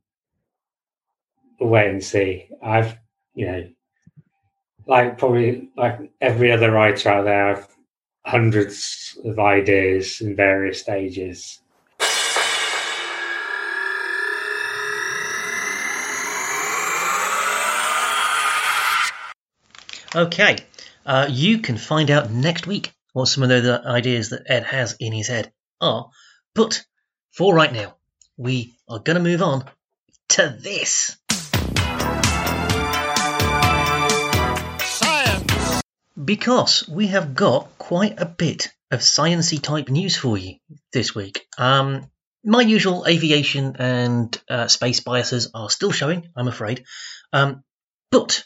[1.60, 2.50] wait and see.
[2.64, 2.98] I've,
[3.36, 3.70] you know,
[4.88, 7.75] like probably like every other writer out there, I've
[8.26, 11.62] hundreds of ideas in various stages.
[20.16, 20.58] Okay,
[21.06, 24.96] uh, you can find out next week what some of the ideas that Ed has
[25.00, 25.52] in his head
[25.82, 26.10] are.
[26.54, 26.84] But
[27.34, 27.96] for right now,
[28.38, 29.66] we are going to move on
[30.30, 31.18] to this.
[36.24, 40.56] Because we have got quite a bit of sciency type news for you
[40.94, 41.46] this week.
[41.58, 42.10] Um,
[42.44, 46.86] my usual aviation and uh, space biases are still showing, I'm afraid.
[47.34, 47.64] Um,
[48.12, 48.46] but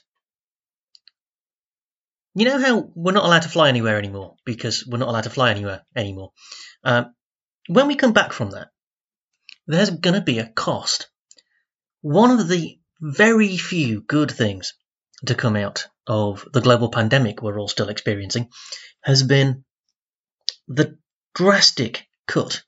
[2.34, 5.30] you know how we're not allowed to fly anywhere anymore because we're not allowed to
[5.30, 6.32] fly anywhere anymore.
[6.84, 7.14] Um,
[7.68, 8.70] when we come back from that,
[9.68, 11.10] there's going to be a cost.
[12.02, 14.74] One of the very few good things
[15.26, 18.50] to come out of the global pandemic we're all still experiencing
[19.04, 19.64] has been
[20.68, 20.98] the
[21.36, 22.64] drastic cut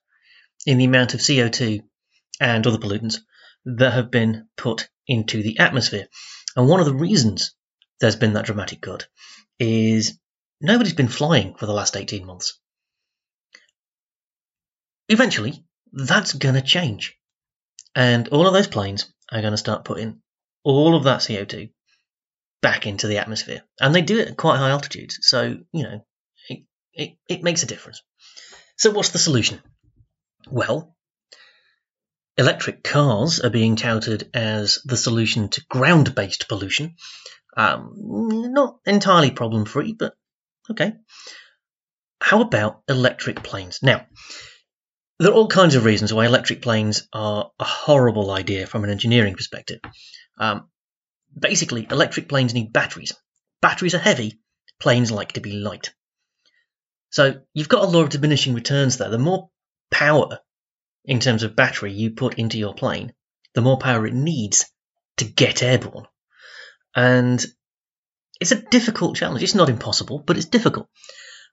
[0.66, 1.82] in the amount of CO2
[2.40, 3.18] and other pollutants
[3.66, 6.08] that have been put into the atmosphere.
[6.56, 7.54] And one of the reasons
[8.00, 9.08] there's been that dramatic cut
[9.60, 10.18] is
[10.62, 12.60] nobody's been flying for the last 18 months.
[15.10, 17.18] Eventually, that's going to change.
[17.96, 20.22] And all of those planes are going to start putting
[20.64, 21.72] all of that CO2
[22.62, 23.64] back into the atmosphere.
[23.80, 25.20] And they do it at quite high altitudes.
[25.22, 26.06] So, you know,
[26.50, 28.02] it, it, it makes a difference.
[28.78, 29.62] So, what's the solution?
[30.50, 30.96] Well,
[32.38, 36.96] electric cars are being touted as the solution to ground based pollution.
[37.56, 40.14] Um, not entirely problem free, but
[40.70, 40.94] okay.
[42.22, 43.80] How about electric planes?
[43.82, 44.06] Now,
[45.20, 48.90] there are all kinds of reasons why electric planes are a horrible idea from an
[48.90, 49.80] engineering perspective.
[50.40, 50.71] Um,
[51.38, 53.14] basically, electric planes need batteries.
[53.62, 54.40] Batteries are heavy,
[54.80, 55.94] planes like to be light.
[57.10, 59.10] So you've got a law of diminishing returns there.
[59.10, 59.50] The more
[59.92, 60.40] power
[61.06, 63.14] in terms of battery you put into your plane,
[63.54, 64.66] the more power it needs
[65.18, 66.06] to get airborne.
[66.96, 67.44] And
[68.40, 69.44] it's a difficult challenge.
[69.44, 70.88] It's not impossible, but it's difficult.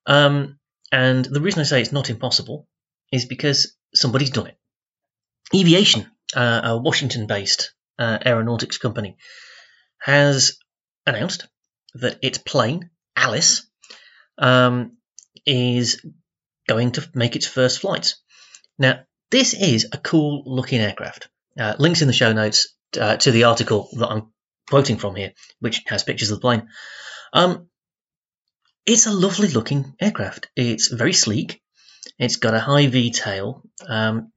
[0.06, 0.58] Um,
[0.90, 2.66] and the reason I say it's not impossible
[3.12, 4.58] is because somebody's done it.
[5.52, 9.16] Eviation, uh, a Washington based uh, aeronautics company,
[10.00, 10.58] has
[11.06, 11.46] announced
[11.94, 13.66] that its plane, Alice,
[14.38, 14.96] um,
[15.46, 16.04] is
[16.68, 18.22] going to make its first flights.
[18.78, 21.28] Now, this is a cool looking aircraft.
[21.58, 24.32] Uh, links in the show notes uh, to the article that I'm
[24.68, 26.68] quoting from here, which has pictures of the plane.
[27.32, 27.68] Um,
[28.86, 30.48] it's a lovely looking aircraft.
[30.56, 31.60] It's very sleek.
[32.18, 34.32] It's got a high V tail, um,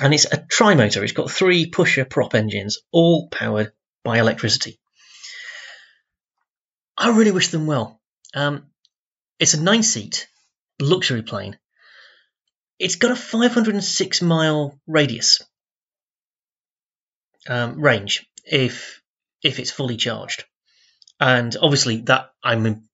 [0.00, 1.02] and it's a trimotor.
[1.02, 3.72] It's got three pusher prop engines, all powered
[4.04, 4.79] by electricity.
[7.00, 7.98] I really wish them well.
[8.34, 8.66] Um,
[9.38, 10.28] it's a nine seat
[10.78, 11.58] luxury plane.
[12.78, 15.42] It's got a 506 mile radius
[17.48, 19.00] um, range if
[19.42, 20.44] if it's fully charged.
[21.18, 22.88] And obviously, that I'm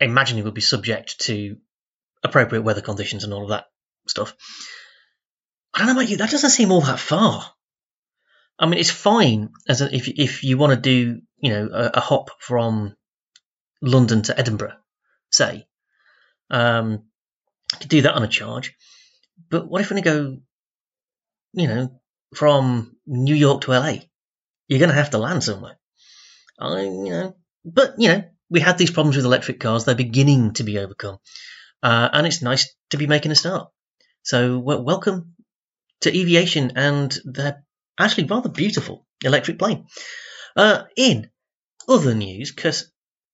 [0.00, 1.58] imagining would be subject to
[2.22, 3.66] appropriate weather conditions and all of that
[4.06, 4.34] stuff.
[5.74, 7.52] I don't know about you, that doesn't seem all that far.
[8.58, 11.90] I mean, it's fine as a, if if you want to do you know a,
[11.94, 12.94] a, hop from
[13.82, 14.76] London to Edinburgh,
[15.30, 15.66] say,
[16.50, 17.04] um,
[17.78, 18.74] could do that on a charge.
[19.48, 20.38] But what if to go,
[21.52, 22.00] you know,
[22.34, 23.94] from New York to LA?
[24.68, 25.78] You're going to have to land somewhere.
[26.58, 29.84] I, you know, but you know, we had these problems with electric cars.
[29.84, 31.18] They're beginning to be overcome,
[31.82, 33.70] uh, and it's nice to be making a start.
[34.22, 35.34] So, welcome
[36.02, 37.64] to aviation and they're
[37.98, 39.86] actually rather beautiful electric plane.
[40.56, 41.30] Uh, in
[41.88, 42.90] other news, because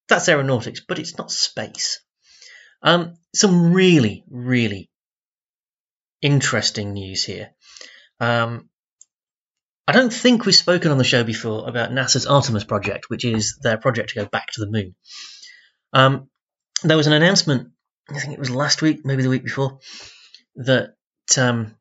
[0.09, 2.01] that's aeronautics, but it's not space.
[2.83, 4.91] Um, some really, really
[6.23, 7.51] interesting news here.
[8.21, 8.69] Um,
[9.89, 13.59] I don't think we've spoken on the show before about NASA's Artemis project, which is
[13.63, 14.95] their project to go back to the moon.
[15.93, 16.29] Um,
[16.83, 17.71] there was an announcement,
[18.09, 19.79] I think it was last week, maybe the week before,
[20.57, 20.95] that
[21.39, 21.77] um,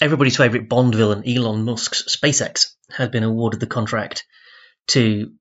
[0.00, 4.24] everybody's favourite Bond villain, Elon Musk's SpaceX, had been awarded the contract
[4.88, 5.32] to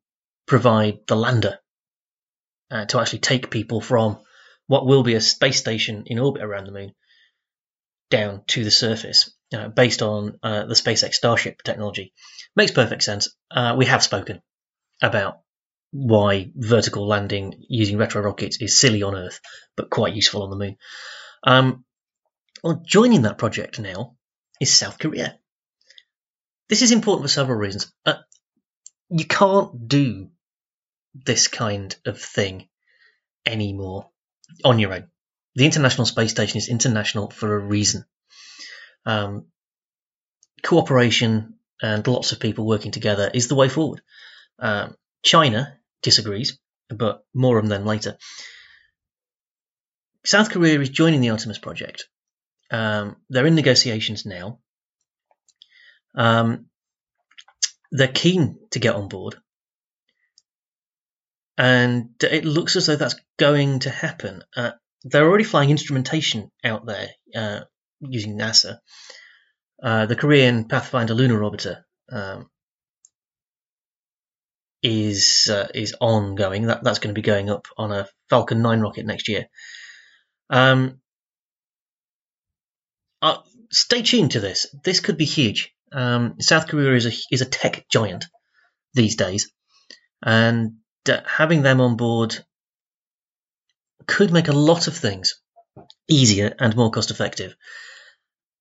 [0.48, 1.60] provide the lander
[2.74, 4.18] uh, to actually take people from
[4.68, 6.94] what will be a space station in orbit around the moon
[8.10, 12.14] down to the surface uh, based on uh, the SpaceX Starship technology.
[12.56, 13.36] Makes perfect sense.
[13.52, 14.42] Uh, we have spoken
[15.02, 15.40] about
[15.92, 19.40] why vertical landing using retro rockets is silly on Earth,
[19.78, 20.78] but quite useful on the moon.
[21.46, 21.86] Um,
[22.64, 24.16] well, joining that project now
[24.60, 25.38] is South Korea.
[26.70, 27.92] This is important for several reasons.
[29.10, 30.30] You can't do
[31.14, 32.68] this kind of thing
[33.46, 34.10] anymore
[34.64, 35.08] on your own.
[35.56, 38.06] The International Space Station is international for a reason.
[39.06, 39.46] Um,
[40.64, 44.02] cooperation and lots of people working together is the way forward.
[44.60, 46.58] Um, China disagrees,
[46.90, 48.18] but more on them later.
[50.26, 52.08] South Korea is joining the Artemis project.
[52.72, 54.60] Um, they're in negotiations now.
[56.16, 56.68] Um,
[57.92, 59.36] they're keen to get on board.
[61.58, 64.44] And it looks as though that's going to happen.
[64.56, 64.72] Uh,
[65.04, 67.62] they're already flying instrumentation out there uh,
[68.00, 68.78] using NASA.
[69.82, 72.50] Uh, the Korean Pathfinder lunar orbiter um,
[74.82, 76.68] is uh, is ongoing.
[76.68, 79.48] That that's going to be going up on a Falcon 9 rocket next year.
[80.50, 81.02] Um,
[83.22, 83.38] uh,
[83.72, 84.68] stay tuned to this.
[84.84, 85.74] This could be huge.
[85.92, 88.26] Um, South Korea is a is a tech giant
[88.94, 89.52] these days,
[90.24, 90.78] and
[91.26, 92.38] having them on board
[94.08, 95.40] could make a lot of things
[96.08, 97.56] easier and more cost effective,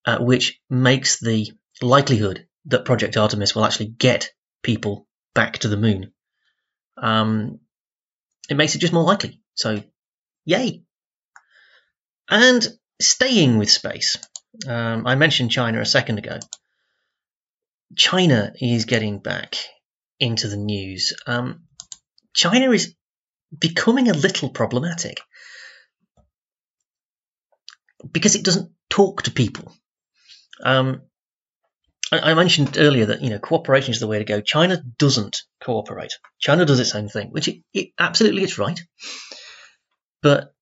[0.07, 4.31] uh, which makes the likelihood that Project Artemis will actually get
[4.63, 6.13] people back to the moon.
[6.97, 7.61] Um,
[8.49, 9.41] it makes it just more likely.
[9.55, 9.83] So,
[10.45, 10.83] yay!
[12.29, 12.67] And
[13.01, 14.17] staying with space,
[14.67, 16.39] um, I mentioned China a second ago.
[17.97, 19.57] China is getting back
[20.19, 21.13] into the news.
[21.27, 21.65] Um,
[22.33, 22.95] China is
[23.57, 25.21] becoming a little problematic
[28.11, 29.73] because it doesn't talk to people.
[30.63, 31.03] Um,
[32.13, 34.41] I, mentioned earlier that you know cooperation is the way to go.
[34.41, 36.13] China doesn't cooperate.
[36.39, 38.81] China does its own thing, which it, it absolutely it's right.
[40.21, 40.53] But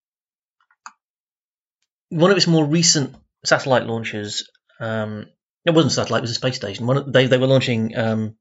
[2.08, 4.48] one of its more recent satellite launches,
[4.78, 5.26] um,
[5.64, 6.86] it wasn't satellite, it was a space station.
[6.86, 8.36] One, they they were launching um,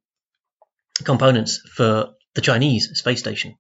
[1.03, 3.57] components for the Chinese space station.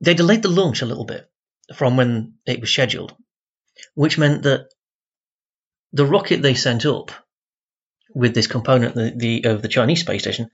[0.00, 1.30] They delayed the launch a little bit
[1.74, 3.14] from when it was scheduled,
[3.94, 4.68] which meant that
[5.92, 7.10] the rocket they sent up
[8.14, 10.50] with this component the, the, of the Chinese space station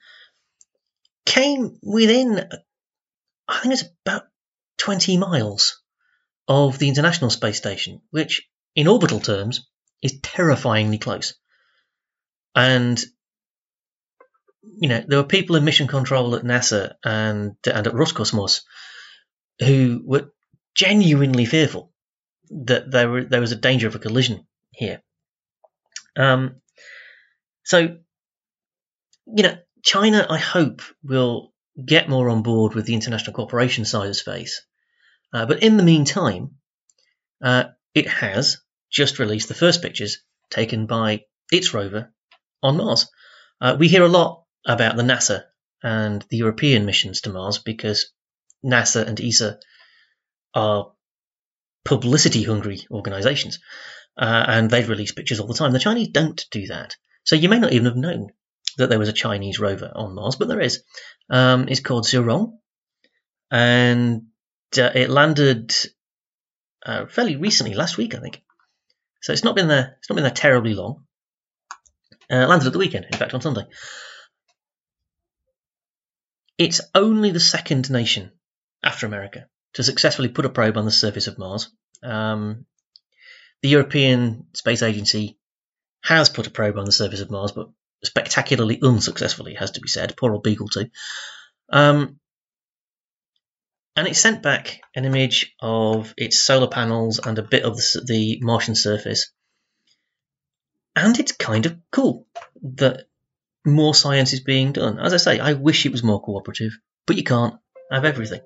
[1.25, 2.49] came within,
[3.47, 4.25] I think it's about
[4.79, 5.81] 20 miles
[6.49, 8.43] of the International Space Station, which
[8.75, 9.69] in orbital terms
[10.03, 11.35] is terrifyingly close.
[12.57, 13.03] And
[14.77, 18.63] you know, there were people in mission control at NASA and and at Roscosmos
[19.61, 20.33] who were
[20.75, 21.93] genuinely fearful
[22.51, 25.03] that there were, there was a danger of a collision here.
[26.17, 26.57] Um,
[27.65, 27.97] so,
[29.27, 31.53] you know, China, I hope, will
[31.85, 34.63] get more on board with the international cooperation side of space.
[35.33, 36.53] Uh, but in the meantime,
[37.43, 38.59] uh, it has
[38.91, 40.19] just released the first pictures
[40.51, 42.13] taken by its rover
[42.63, 43.09] on Mars.
[43.61, 45.45] Uh, we hear a lot about the NASA
[45.83, 48.13] and the European missions to Mars because
[48.65, 49.59] NASA and ESA
[50.55, 50.93] are
[51.85, 53.59] publicity hungry organizations
[54.17, 55.73] uh, and they release pictures all the time.
[55.73, 56.97] The Chinese don't do that.
[57.25, 58.29] So you may not even have known
[58.79, 60.83] that there was a Chinese rover on Mars, but there is.
[61.31, 62.59] Um, it's called Zhurong
[63.51, 64.23] and
[64.77, 65.75] uh, it landed
[66.85, 68.43] uh, fairly recently, last week, I think.
[69.23, 69.97] So it's not been there.
[69.99, 71.05] It's not been there terribly long.
[72.31, 73.67] Uh, landed at the weekend, in fact, on Sunday.
[76.59, 78.33] It's only the second nation
[78.83, 81.71] after America to successfully put a probe on the surface of Mars.
[82.03, 82.67] Um,
[83.63, 85.39] the European Space Agency
[86.03, 87.71] has put a probe on the surface of Mars, but
[88.05, 90.17] spectacularly unsuccessfully, has to be said.
[90.17, 90.91] Poor old Beagle 2.
[91.71, 92.21] Um,
[93.97, 98.05] and it sent back an image of its solar panels and a bit of the,
[98.07, 99.33] the Martian surface.
[100.97, 102.27] And it's kind of cool
[102.63, 103.07] that
[103.65, 104.99] more science is being done.
[104.99, 107.55] As I say, I wish it was more cooperative, but you can't
[107.91, 108.41] have everything.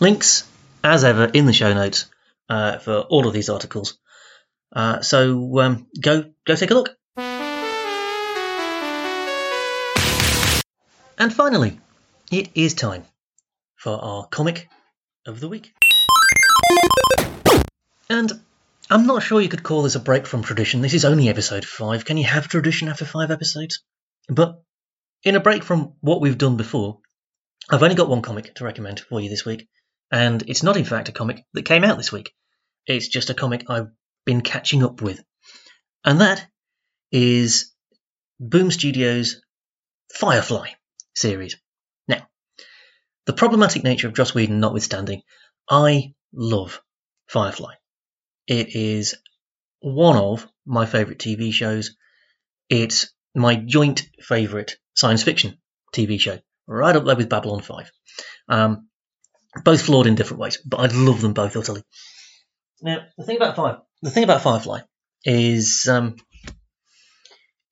[0.00, 0.48] Links,
[0.82, 2.06] as ever, in the show notes
[2.48, 3.98] uh, for all of these articles.
[4.72, 6.96] Uh, so um, go go take a look.
[11.18, 11.78] And finally,
[12.32, 13.04] it is time
[13.76, 14.68] for our comic
[15.26, 15.74] of the week.
[18.08, 18.32] And
[18.88, 20.80] I'm not sure you could call this a break from tradition.
[20.80, 22.04] This is only episode 5.
[22.04, 23.82] Can you have tradition after 5 episodes?
[24.30, 24.62] But
[25.24, 27.00] in a break from what we've done before,
[27.68, 29.68] I've only got one comic to recommend for you this week.
[30.12, 32.32] And it's not, in fact, a comic that came out this week.
[32.86, 33.88] It's just a comic I've
[34.24, 35.22] been catching up with.
[36.04, 36.46] And that
[37.12, 37.74] is
[38.38, 39.42] Boom Studios'
[40.14, 40.70] Firefly
[41.14, 41.56] series.
[42.08, 42.28] Now,
[43.26, 45.22] the problematic nature of Joss Whedon notwithstanding,
[45.68, 46.80] I love
[47.26, 47.74] Firefly.
[48.46, 49.16] It is
[49.80, 51.96] one of my favourite TV shows.
[52.68, 55.58] It's my joint favourite science fiction
[55.94, 57.90] TV show, right up there with Babylon 5.
[58.48, 58.88] Um,
[59.64, 61.82] both flawed in different ways, but I love them both utterly.
[62.82, 64.80] Now, the thing about Fire, the thing about Firefly
[65.24, 66.16] is um,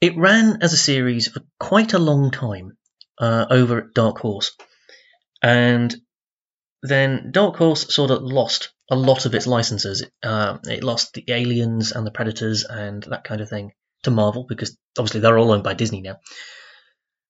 [0.00, 2.76] it ran as a series for quite a long time
[3.18, 4.56] uh, over at Dark Horse,
[5.42, 5.94] and
[6.82, 10.04] then Dark Horse sort of lost a lot of its licenses.
[10.22, 13.72] Uh, it lost the Aliens and the Predators and that kind of thing
[14.02, 16.18] to Marvel because obviously they're all owned by Disney now,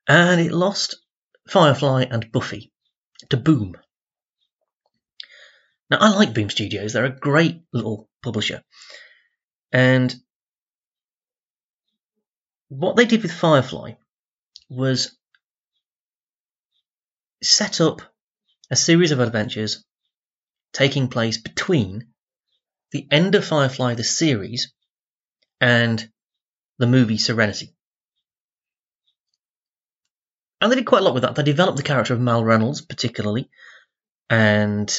[0.07, 0.97] and it lost
[1.49, 2.73] Firefly and Buffy
[3.31, 3.77] to Boom.
[5.91, 6.93] Now, I like Boom Studios.
[6.93, 8.63] They're a great little publisher.
[9.73, 10.15] And
[12.69, 13.93] what they did with Firefly
[14.69, 15.17] was
[17.43, 18.03] set up
[18.71, 19.85] a series of adventures
[20.73, 22.09] taking place between
[22.93, 24.73] the end of Firefly, the series,
[25.61, 26.11] and
[26.79, 27.75] the movie Serenity.
[30.61, 31.35] And they did quite a lot with that.
[31.35, 33.49] They developed the character of Mal Reynolds, particularly,
[34.29, 34.93] and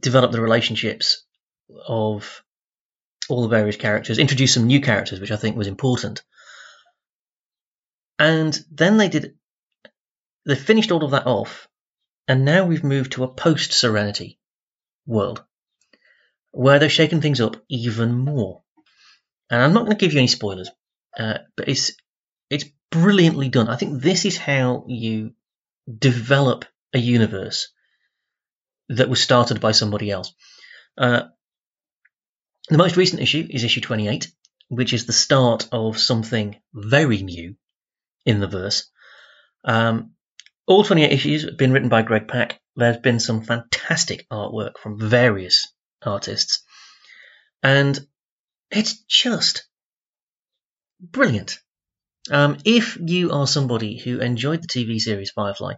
[0.00, 1.24] developed the relationships
[1.86, 2.42] of
[3.28, 6.22] all the various characters, introduced some new characters, which I think was important.
[8.18, 9.36] And then they did,
[10.46, 11.68] they finished all of that off,
[12.28, 14.38] and now we've moved to a post Serenity
[15.06, 15.44] world
[16.52, 18.62] where they've shaken things up even more.
[19.50, 20.70] And I'm not going to give you any spoilers,
[21.18, 21.92] uh, but it's
[22.50, 23.68] it's brilliantly done.
[23.68, 25.32] I think this is how you
[25.98, 27.72] develop a universe
[28.88, 30.32] that was started by somebody else.
[30.96, 31.22] Uh,
[32.68, 34.30] the most recent issue is issue 28,
[34.68, 37.56] which is the start of something very new
[38.24, 38.90] in the verse.
[39.64, 40.12] Um,
[40.66, 42.60] all 28 issues have been written by Greg Pak.
[42.74, 45.72] There's been some fantastic artwork from various
[46.02, 46.62] artists.
[47.62, 47.98] And
[48.70, 49.66] it's just
[51.00, 51.58] brilliant.
[52.30, 55.74] Um, if you are somebody who enjoyed the TV series Firefly,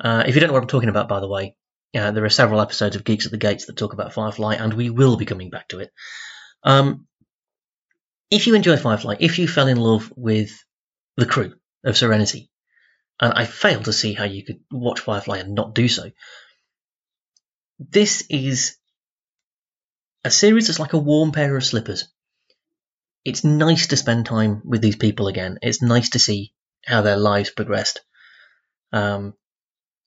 [0.00, 1.56] uh, if you don't know what I'm talking about, by the way,
[1.96, 4.74] uh, there are several episodes of Geeks at the Gates that talk about Firefly, and
[4.74, 5.90] we will be coming back to it.
[6.62, 7.06] Um,
[8.30, 10.50] if you enjoyed Firefly, if you fell in love with
[11.16, 11.54] the crew
[11.84, 12.50] of Serenity,
[13.20, 16.10] and I fail to see how you could watch Firefly and not do so,
[17.78, 18.76] this is
[20.24, 22.08] a series that's like a warm pair of slippers.
[23.28, 25.58] It's nice to spend time with these people again.
[25.62, 26.52] It's nice to see
[26.86, 28.00] how their lives progressed.
[28.92, 29.34] Um,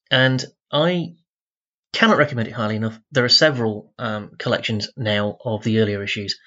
[0.09, 1.15] and I
[1.93, 2.99] Cannot recommend it highly enough.
[3.11, 6.39] There are several um, collections now of the earlier issues,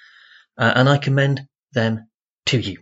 [0.57, 2.09] uh, and I commend them
[2.47, 2.79] to you.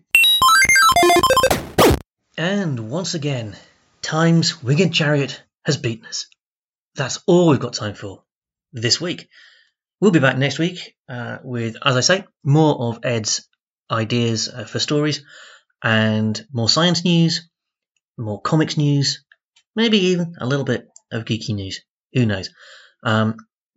[2.37, 3.55] And once again,
[4.01, 6.27] Time's winged chariot has beaten us.
[6.95, 8.23] That's all we've got time for
[8.71, 9.27] this week.
[9.99, 13.47] We'll be back next week uh, with, as I say, more of Ed's
[13.91, 15.23] ideas uh, for stories
[15.83, 17.49] and more science news,
[18.17, 19.23] more comics news,
[19.75, 21.81] maybe even a little bit of geeky news.
[22.13, 22.49] Who knows?
[23.03, 23.35] Um,